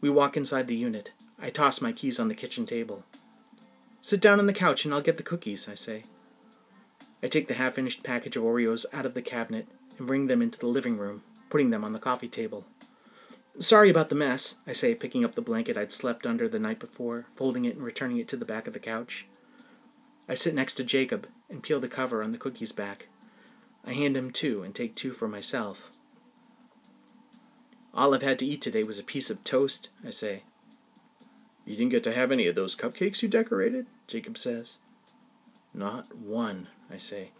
We 0.00 0.08
walk 0.08 0.36
inside 0.36 0.68
the 0.68 0.76
unit. 0.76 1.10
I 1.42 1.50
toss 1.50 1.80
my 1.80 1.90
keys 1.90 2.20
on 2.20 2.28
the 2.28 2.34
kitchen 2.34 2.64
table. 2.64 3.04
Sit 4.02 4.20
down 4.20 4.38
on 4.38 4.46
the 4.46 4.52
couch 4.52 4.84
and 4.84 4.94
I'll 4.94 5.02
get 5.02 5.16
the 5.16 5.22
cookies, 5.24 5.68
I 5.68 5.74
say. 5.74 6.04
I 7.20 7.26
take 7.26 7.48
the 7.48 7.54
half 7.54 7.74
finished 7.74 8.04
package 8.04 8.36
of 8.36 8.44
Oreos 8.44 8.86
out 8.92 9.06
of 9.06 9.14
the 9.14 9.22
cabinet 9.22 9.66
and 9.98 10.06
bring 10.06 10.28
them 10.28 10.40
into 10.40 10.58
the 10.60 10.68
living 10.68 10.96
room, 10.96 11.24
putting 11.50 11.70
them 11.70 11.84
on 11.84 11.92
the 11.92 11.98
coffee 11.98 12.28
table. 12.28 12.64
Sorry 13.58 13.90
about 13.90 14.08
the 14.08 14.14
mess, 14.14 14.56
I 14.66 14.72
say, 14.72 14.94
picking 14.94 15.24
up 15.24 15.34
the 15.34 15.42
blanket 15.42 15.76
I'd 15.76 15.92
slept 15.92 16.26
under 16.26 16.48
the 16.48 16.58
night 16.58 16.78
before, 16.78 17.26
folding 17.36 17.64
it 17.64 17.74
and 17.76 17.84
returning 17.84 18.18
it 18.18 18.28
to 18.28 18.36
the 18.36 18.44
back 18.44 18.66
of 18.66 18.72
the 18.72 18.78
couch. 18.78 19.26
I 20.28 20.34
sit 20.34 20.54
next 20.54 20.74
to 20.74 20.84
Jacob 20.84 21.26
and 21.48 21.62
peel 21.62 21.80
the 21.80 21.88
cover 21.88 22.22
on 22.22 22.32
the 22.32 22.38
cookies 22.38 22.72
back. 22.72 23.08
I 23.84 23.92
hand 23.92 24.16
him 24.16 24.30
two 24.30 24.62
and 24.62 24.74
take 24.74 24.94
two 24.94 25.12
for 25.12 25.26
myself. 25.26 25.90
All 27.92 28.14
I've 28.14 28.22
had 28.22 28.38
to 28.38 28.46
eat 28.46 28.62
today 28.62 28.84
was 28.84 28.98
a 28.98 29.04
piece 29.04 29.30
of 29.30 29.42
toast, 29.42 29.88
I 30.06 30.10
say. 30.10 30.44
You 31.64 31.76
didn't 31.76 31.90
get 31.90 32.04
to 32.04 32.14
have 32.14 32.30
any 32.30 32.46
of 32.46 32.54
those 32.54 32.76
cupcakes 32.76 33.22
you 33.22 33.28
decorated? 33.28 33.86
Jacob 34.06 34.38
says. 34.38 34.76
Not 35.74 36.16
one, 36.16 36.68
I 36.90 36.96
say. 36.96 37.30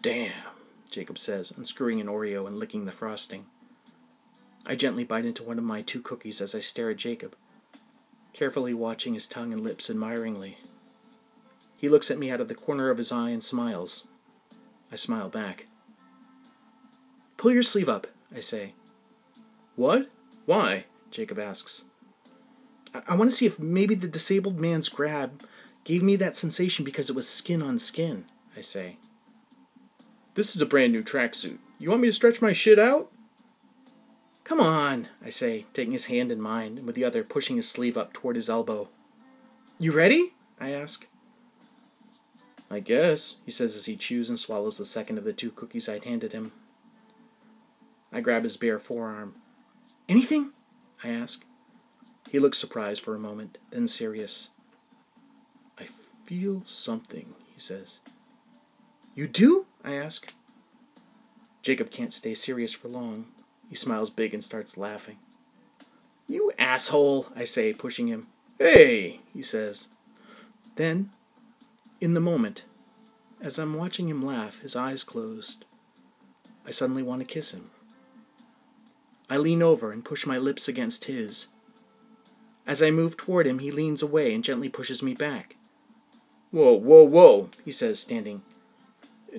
Damn, 0.00 0.32
Jacob 0.90 1.18
says, 1.18 1.52
unscrewing 1.52 2.00
an 2.00 2.06
Oreo 2.06 2.46
and 2.46 2.58
licking 2.58 2.86
the 2.86 2.92
frosting. 2.92 3.46
I 4.64 4.76
gently 4.76 5.04
bite 5.04 5.24
into 5.24 5.42
one 5.42 5.58
of 5.58 5.64
my 5.64 5.82
two 5.82 6.00
cookies 6.00 6.40
as 6.40 6.54
I 6.54 6.60
stare 6.60 6.90
at 6.90 6.96
Jacob, 6.96 7.34
carefully 8.32 8.74
watching 8.74 9.14
his 9.14 9.26
tongue 9.26 9.52
and 9.52 9.62
lips 9.62 9.90
admiringly. 9.90 10.58
He 11.76 11.88
looks 11.88 12.10
at 12.10 12.18
me 12.18 12.30
out 12.30 12.40
of 12.40 12.48
the 12.48 12.54
corner 12.54 12.90
of 12.90 12.98
his 12.98 13.10
eye 13.10 13.30
and 13.30 13.42
smiles. 13.42 14.06
I 14.92 14.96
smile 14.96 15.28
back. 15.28 15.66
Pull 17.36 17.52
your 17.52 17.64
sleeve 17.64 17.88
up, 17.88 18.06
I 18.34 18.40
say. 18.40 18.74
What? 19.74 20.08
Why? 20.46 20.84
Jacob 21.10 21.38
asks. 21.38 21.84
I, 22.94 23.02
I 23.08 23.16
want 23.16 23.30
to 23.30 23.36
see 23.36 23.46
if 23.46 23.58
maybe 23.58 23.94
the 23.94 24.08
disabled 24.08 24.60
man's 24.60 24.88
grab 24.88 25.42
gave 25.84 26.02
me 26.02 26.14
that 26.16 26.36
sensation 26.36 26.84
because 26.84 27.10
it 27.10 27.16
was 27.16 27.28
skin 27.28 27.62
on 27.62 27.78
skin. 27.78 28.26
I 28.56 28.60
say. 28.60 28.98
This 30.34 30.54
is 30.54 30.62
a 30.62 30.66
brand 30.66 30.92
new 30.92 31.02
tracksuit. 31.02 31.58
You 31.78 31.90
want 31.90 32.02
me 32.02 32.08
to 32.08 32.12
stretch 32.12 32.40
my 32.40 32.52
shit 32.52 32.78
out? 32.78 33.11
Come 34.44 34.60
on, 34.60 35.08
I 35.24 35.30
say, 35.30 35.66
taking 35.72 35.92
his 35.92 36.06
hand 36.06 36.32
in 36.32 36.40
mine, 36.40 36.78
and 36.78 36.86
with 36.86 36.96
the 36.96 37.04
other 37.04 37.22
pushing 37.22 37.56
his 37.56 37.68
sleeve 37.68 37.96
up 37.96 38.12
toward 38.12 38.36
his 38.36 38.50
elbow. 38.50 38.88
You 39.78 39.92
ready? 39.92 40.34
I 40.60 40.70
ask. 40.70 41.06
I 42.70 42.80
guess, 42.80 43.36
he 43.44 43.52
says 43.52 43.76
as 43.76 43.84
he 43.84 43.96
chews 43.96 44.28
and 44.28 44.38
swallows 44.38 44.78
the 44.78 44.84
second 44.84 45.18
of 45.18 45.24
the 45.24 45.32
two 45.32 45.50
cookies 45.50 45.88
I'd 45.88 46.04
handed 46.04 46.32
him. 46.32 46.52
I 48.12 48.20
grab 48.20 48.42
his 48.42 48.56
bare 48.56 48.78
forearm. 48.78 49.34
Anything? 50.08 50.52
I 51.04 51.08
ask. 51.08 51.44
He 52.30 52.38
looks 52.38 52.58
surprised 52.58 53.02
for 53.02 53.14
a 53.14 53.18
moment, 53.18 53.58
then 53.70 53.88
serious. 53.88 54.50
I 55.78 55.86
feel 56.24 56.62
something, 56.64 57.34
he 57.54 57.60
says. 57.60 58.00
You 59.14 59.28
do? 59.28 59.66
I 59.84 59.94
ask. 59.94 60.32
Jacob 61.60 61.90
can't 61.90 62.12
stay 62.12 62.34
serious 62.34 62.72
for 62.72 62.88
long. 62.88 63.26
He 63.72 63.76
smiles 63.76 64.10
big 64.10 64.34
and 64.34 64.44
starts 64.44 64.76
laughing. 64.76 65.16
You 66.28 66.52
asshole, 66.58 67.28
I 67.34 67.44
say, 67.44 67.72
pushing 67.72 68.06
him. 68.06 68.26
Hey, 68.58 69.20
he 69.32 69.40
says. 69.40 69.88
Then, 70.76 71.08
in 71.98 72.12
the 72.12 72.20
moment, 72.20 72.64
as 73.40 73.58
I'm 73.58 73.72
watching 73.72 74.10
him 74.10 74.22
laugh, 74.22 74.60
his 74.60 74.76
eyes 74.76 75.04
closed, 75.04 75.64
I 76.66 76.70
suddenly 76.70 77.02
want 77.02 77.22
to 77.22 77.26
kiss 77.26 77.54
him. 77.54 77.70
I 79.30 79.38
lean 79.38 79.62
over 79.62 79.90
and 79.90 80.04
push 80.04 80.26
my 80.26 80.36
lips 80.36 80.68
against 80.68 81.06
his. 81.06 81.46
As 82.66 82.82
I 82.82 82.90
move 82.90 83.16
toward 83.16 83.46
him, 83.46 83.60
he 83.60 83.70
leans 83.70 84.02
away 84.02 84.34
and 84.34 84.44
gently 84.44 84.68
pushes 84.68 85.02
me 85.02 85.14
back. 85.14 85.56
Whoa, 86.50 86.74
whoa, 86.74 87.04
whoa, 87.04 87.48
he 87.64 87.72
says, 87.72 88.00
standing. 88.00 88.42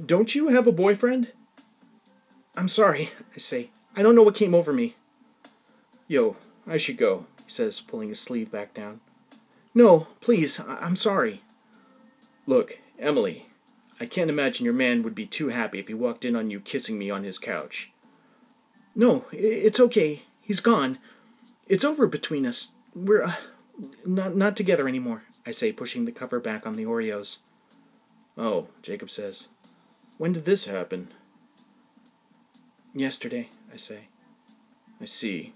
Don't 0.04 0.34
you 0.34 0.48
have 0.48 0.66
a 0.66 0.72
boyfriend? 0.72 1.34
I'm 2.56 2.68
sorry, 2.68 3.12
I 3.36 3.38
say. 3.38 3.70
I 3.96 4.02
don't 4.02 4.16
know 4.16 4.24
what 4.24 4.36
came 4.36 4.56
over 4.56 4.74
me. 4.74 4.96
Yo, 6.08 6.36
I 6.68 6.78
should 6.78 6.98
go, 6.98 7.26
he 7.46 7.52
says, 7.52 7.80
pulling 7.82 8.10
his 8.10 8.20
sleeve 8.20 8.52
back 8.52 8.74
down. 8.74 9.00
No, 9.76 10.08
please, 10.22 10.60
I- 10.60 10.86
am 10.86 10.96
sorry. 10.96 11.42
Look, 12.46 12.80
Emily, 13.00 13.48
I 14.00 14.06
can't 14.06 14.30
imagine 14.30 14.66
your 14.66 14.74
man 14.74 15.04
would 15.04 15.16
be 15.16 15.26
too 15.26 15.50
happy 15.50 15.80
if 15.80 15.88
he 15.88 15.94
walked 15.94 16.26
in 16.26 16.36
on 16.36 16.50
you 16.50 16.60
kissing 16.60 16.98
me 16.98 17.10
on 17.10 17.24
his 17.24 17.38
couch. 17.40 17.92
No, 18.96 19.26
it's 19.32 19.80
okay. 19.80 20.24
He's 20.42 20.60
gone. 20.60 21.00
It's 21.68 21.86
over 21.86 22.06
between 22.06 22.46
us. 22.46 22.74
We're 22.94 23.24
uh, 23.24 23.36
not 24.06 24.36
not 24.36 24.56
together 24.56 24.88
anymore. 24.88 25.24
I 25.46 25.52
say, 25.52 25.72
pushing 25.72 26.06
the 26.06 26.12
cover 26.12 26.40
back 26.40 26.66
on 26.68 26.76
the 26.76 26.86
Oreos. 26.86 27.40
Oh, 28.38 28.68
Jacob 28.82 29.10
says. 29.10 29.50
When 30.18 30.34
did 30.34 30.46
this 30.46 30.66
happen? 30.66 31.10
Yesterday, 32.94 33.50
I 33.74 33.78
say. 33.78 34.08
I 35.02 35.06
see. 35.06 35.54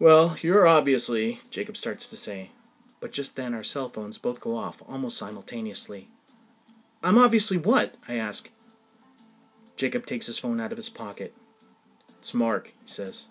Well, 0.00 0.36
you're 0.42 0.66
obviously, 0.66 1.40
Jacob 1.48 1.76
starts 1.76 2.08
to 2.08 2.16
say, 2.16 2.50
but 2.98 3.12
just 3.12 3.36
then 3.36 3.54
our 3.54 3.62
cell 3.62 3.88
phones 3.88 4.18
both 4.18 4.40
go 4.40 4.56
off 4.56 4.82
almost 4.88 5.16
simultaneously. 5.16 6.08
I'm 7.04 7.18
obviously 7.18 7.56
what? 7.56 7.94
I 8.08 8.16
ask. 8.16 8.50
Jacob 9.76 10.06
takes 10.06 10.26
his 10.26 10.40
phone 10.40 10.60
out 10.60 10.72
of 10.72 10.76
his 10.76 10.88
pocket. 10.88 11.34
It's 12.18 12.34
Mark, 12.34 12.72
he 12.84 12.88
says. 12.88 13.28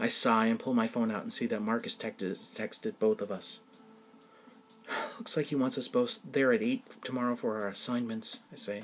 I 0.00 0.08
sigh 0.08 0.46
and 0.46 0.58
pull 0.58 0.74
my 0.74 0.88
phone 0.88 1.12
out 1.12 1.22
and 1.22 1.32
see 1.32 1.46
that 1.46 1.62
Mark 1.62 1.84
has 1.84 1.96
texted, 1.96 2.98
both 2.98 3.20
of 3.20 3.30
us. 3.30 3.60
Looks 5.18 5.36
like 5.36 5.46
he 5.46 5.54
wants 5.54 5.78
us 5.78 5.86
both 5.86 6.20
there 6.32 6.52
at 6.52 6.62
8 6.62 7.04
tomorrow 7.04 7.36
for 7.36 7.62
our 7.62 7.68
assignments, 7.68 8.40
I 8.52 8.56
say. 8.56 8.82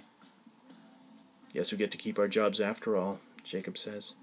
Guess 1.52 1.72
we 1.72 1.78
get 1.78 1.90
to 1.90 1.98
keep 1.98 2.18
our 2.18 2.28
jobs 2.28 2.60
after 2.60 2.96
all, 2.96 3.20
Jacob 3.44 3.76
says. 3.76 4.14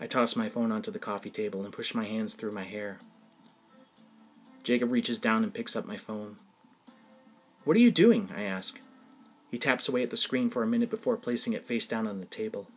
I 0.00 0.06
toss 0.06 0.36
my 0.36 0.48
phone 0.48 0.70
onto 0.70 0.90
the 0.90 0.98
coffee 0.98 1.30
table 1.30 1.64
and 1.64 1.72
push 1.72 1.94
my 1.94 2.04
hands 2.04 2.34
through 2.34 2.52
my 2.52 2.64
hair. 2.64 2.98
Jacob 4.62 4.92
reaches 4.92 5.18
down 5.18 5.42
and 5.42 5.52
picks 5.52 5.74
up 5.74 5.86
my 5.86 5.96
phone. 5.96 6.36
What 7.64 7.76
are 7.76 7.80
you 7.80 7.90
doing? 7.90 8.30
I 8.34 8.42
ask. 8.42 8.80
He 9.50 9.58
taps 9.58 9.88
away 9.88 10.02
at 10.02 10.10
the 10.10 10.16
screen 10.16 10.50
for 10.50 10.62
a 10.62 10.66
minute 10.66 10.90
before 10.90 11.16
placing 11.16 11.52
it 11.52 11.66
face 11.66 11.86
down 11.86 12.06
on 12.06 12.20
the 12.20 12.26
table. 12.26 12.68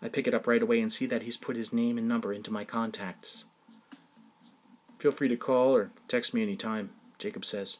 I 0.00 0.08
pick 0.08 0.26
it 0.26 0.34
up 0.34 0.46
right 0.46 0.62
away 0.62 0.80
and 0.80 0.92
see 0.92 1.06
that 1.06 1.22
he's 1.22 1.36
put 1.36 1.56
his 1.56 1.72
name 1.72 1.98
and 1.98 2.06
number 2.06 2.32
into 2.32 2.52
my 2.52 2.64
contacts. 2.64 3.46
Feel 4.98 5.12
free 5.12 5.28
to 5.28 5.36
call 5.36 5.74
or 5.74 5.90
text 6.06 6.34
me 6.34 6.42
anytime, 6.42 6.90
Jacob 7.18 7.44
says. 7.44 7.78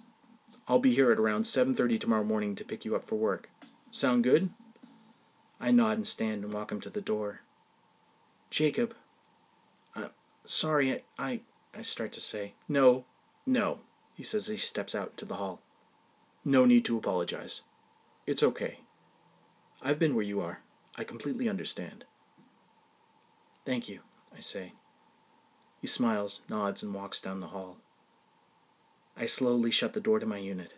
I'll 0.67 0.79
be 0.79 0.95
here 0.95 1.13
at 1.13 1.19
around 1.19 1.45
7:30 1.45 1.99
tomorrow 1.99 2.25
morning 2.25 2.55
to 2.57 2.65
pick 2.65 2.85
you 2.85 2.97
up 2.97 3.07
for 3.07 3.17
work. 3.17 3.51
Sound 3.91 4.25
good? 4.25 4.51
I 5.61 5.71
nod 5.71 5.97
and 5.97 6.07
stand 6.07 6.45
and 6.45 6.53
walk 6.53 6.71
him 6.71 6.81
to 6.83 6.91
the 6.91 7.01
door. 7.01 7.41
Jacob, 8.51 8.95
uh, 9.95 10.09
sorry, 10.45 10.93
I, 10.93 11.03
I, 11.19 11.41
I 11.75 11.83
start 11.83 12.13
to 12.13 12.21
say. 12.21 12.55
No, 12.69 13.05
no, 13.45 13.81
he 14.15 14.23
says 14.23 14.49
as 14.49 14.53
he 14.53 14.59
steps 14.59 14.95
out 14.95 15.11
into 15.11 15.25
the 15.25 15.37
hall. 15.37 15.61
No 16.45 16.65
need 16.65 16.85
to 16.87 16.97
apologize. 16.97 17.63
It's 18.27 18.43
okay. 18.43 18.81
I've 19.83 19.99
been 19.99 20.15
where 20.15 20.25
you 20.25 20.41
are. 20.41 20.61
I 20.97 21.05
completely 21.05 21.49
understand. 21.49 22.05
Thank 23.65 23.89
you, 23.89 24.01
I 24.37 24.41
say. 24.41 24.73
He 25.81 25.87
smiles, 25.87 26.41
nods, 26.49 26.83
and 26.83 26.95
walks 26.95 27.21
down 27.21 27.41
the 27.41 27.49
hall. 27.49 27.77
I 29.17 29.27
slowly 29.27 29.71
shut 29.71 29.93
the 29.93 30.01
door 30.01 30.19
to 30.21 30.27
my 30.27 30.39
unit. 30.39 30.75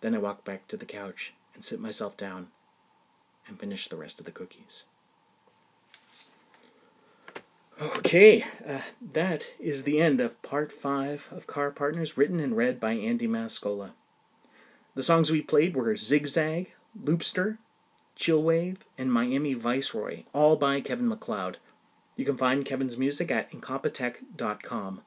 Then 0.00 0.14
I 0.14 0.18
walk 0.18 0.44
back 0.44 0.68
to 0.68 0.76
the 0.76 0.84
couch 0.84 1.32
and 1.54 1.64
sit 1.64 1.80
myself 1.80 2.16
down 2.16 2.48
and 3.46 3.58
finish 3.58 3.88
the 3.88 3.96
rest 3.96 4.18
of 4.18 4.26
the 4.26 4.32
cookies. 4.32 4.84
Okay, 7.80 8.44
uh, 8.66 8.82
that 9.12 9.46
is 9.58 9.82
the 9.82 10.00
end 10.00 10.20
of 10.20 10.40
part 10.42 10.72
five 10.72 11.26
of 11.32 11.46
Car 11.46 11.70
Partners, 11.70 12.16
written 12.16 12.38
and 12.38 12.56
read 12.56 12.78
by 12.78 12.92
Andy 12.92 13.26
Mascola. 13.26 13.90
The 14.94 15.02
songs 15.02 15.30
we 15.30 15.42
played 15.42 15.74
were 15.74 15.96
Zigzag, 15.96 16.72
Loopster, 17.02 17.58
Chillwave, 18.16 18.78
and 18.98 19.12
Miami 19.12 19.54
Viceroy, 19.54 20.24
all 20.32 20.56
by 20.56 20.80
Kevin 20.80 21.08
MacLeod. 21.08 21.56
You 22.14 22.24
can 22.24 22.36
find 22.36 22.64
Kevin's 22.64 22.98
music 22.98 23.30
at 23.30 23.50
incompetech.com. 23.50 25.00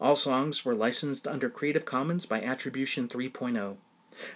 All 0.00 0.16
songs 0.16 0.64
were 0.64 0.74
licensed 0.74 1.26
under 1.26 1.50
Creative 1.50 1.84
Commons 1.84 2.26
by 2.26 2.40
Attribution 2.40 3.08
3.0. 3.08 3.76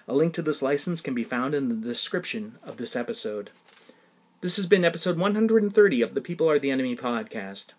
A 0.06 0.14
link 0.14 0.34
to 0.34 0.42
this 0.42 0.62
license 0.62 1.00
can 1.00 1.14
be 1.14 1.24
found 1.24 1.54
in 1.54 1.68
the 1.68 1.88
description 1.88 2.58
of 2.62 2.76
this 2.76 2.96
episode. 2.96 3.50
This 4.40 4.56
has 4.56 4.66
been 4.66 4.84
episode 4.84 5.18
130 5.18 6.02
of 6.02 6.14
the 6.14 6.20
People 6.20 6.50
Are 6.50 6.58
the 6.58 6.70
Enemy 6.70 6.96
podcast. 6.96 7.72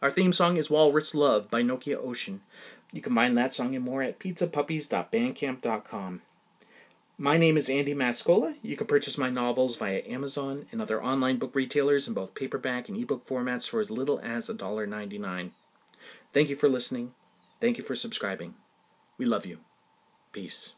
Our 0.00 0.10
theme 0.10 0.32
song 0.32 0.56
is 0.56 0.70
Walrus 0.70 1.14
Love 1.14 1.50
by 1.50 1.62
Nokia 1.62 1.96
Ocean. 1.96 2.42
You 2.92 3.02
can 3.02 3.14
find 3.14 3.36
that 3.36 3.52
song 3.52 3.74
and 3.74 3.84
more 3.84 4.02
at 4.02 4.20
pizzapuppies.bandcamp.com. 4.20 6.22
My 7.18 7.38
name 7.38 7.56
is 7.56 7.70
Andy 7.70 7.94
Mascola. 7.94 8.56
You 8.62 8.76
can 8.76 8.86
purchase 8.86 9.16
my 9.16 9.30
novels 9.30 9.76
via 9.76 10.02
Amazon 10.06 10.66
and 10.70 10.80
other 10.80 11.02
online 11.02 11.38
book 11.38 11.54
retailers 11.54 12.06
in 12.06 12.14
both 12.14 12.34
paperback 12.34 12.88
and 12.88 12.96
ebook 12.96 13.26
formats 13.26 13.68
for 13.68 13.80
as 13.80 13.90
little 13.90 14.20
as 14.22 14.48
$1.99. 14.48 15.50
Thank 16.32 16.50
you 16.50 16.56
for 16.56 16.68
listening. 16.68 17.14
Thank 17.60 17.78
you 17.78 17.84
for 17.84 17.96
subscribing. 17.96 18.54
We 19.18 19.26
love 19.26 19.46
you. 19.46 19.58
Peace. 20.32 20.75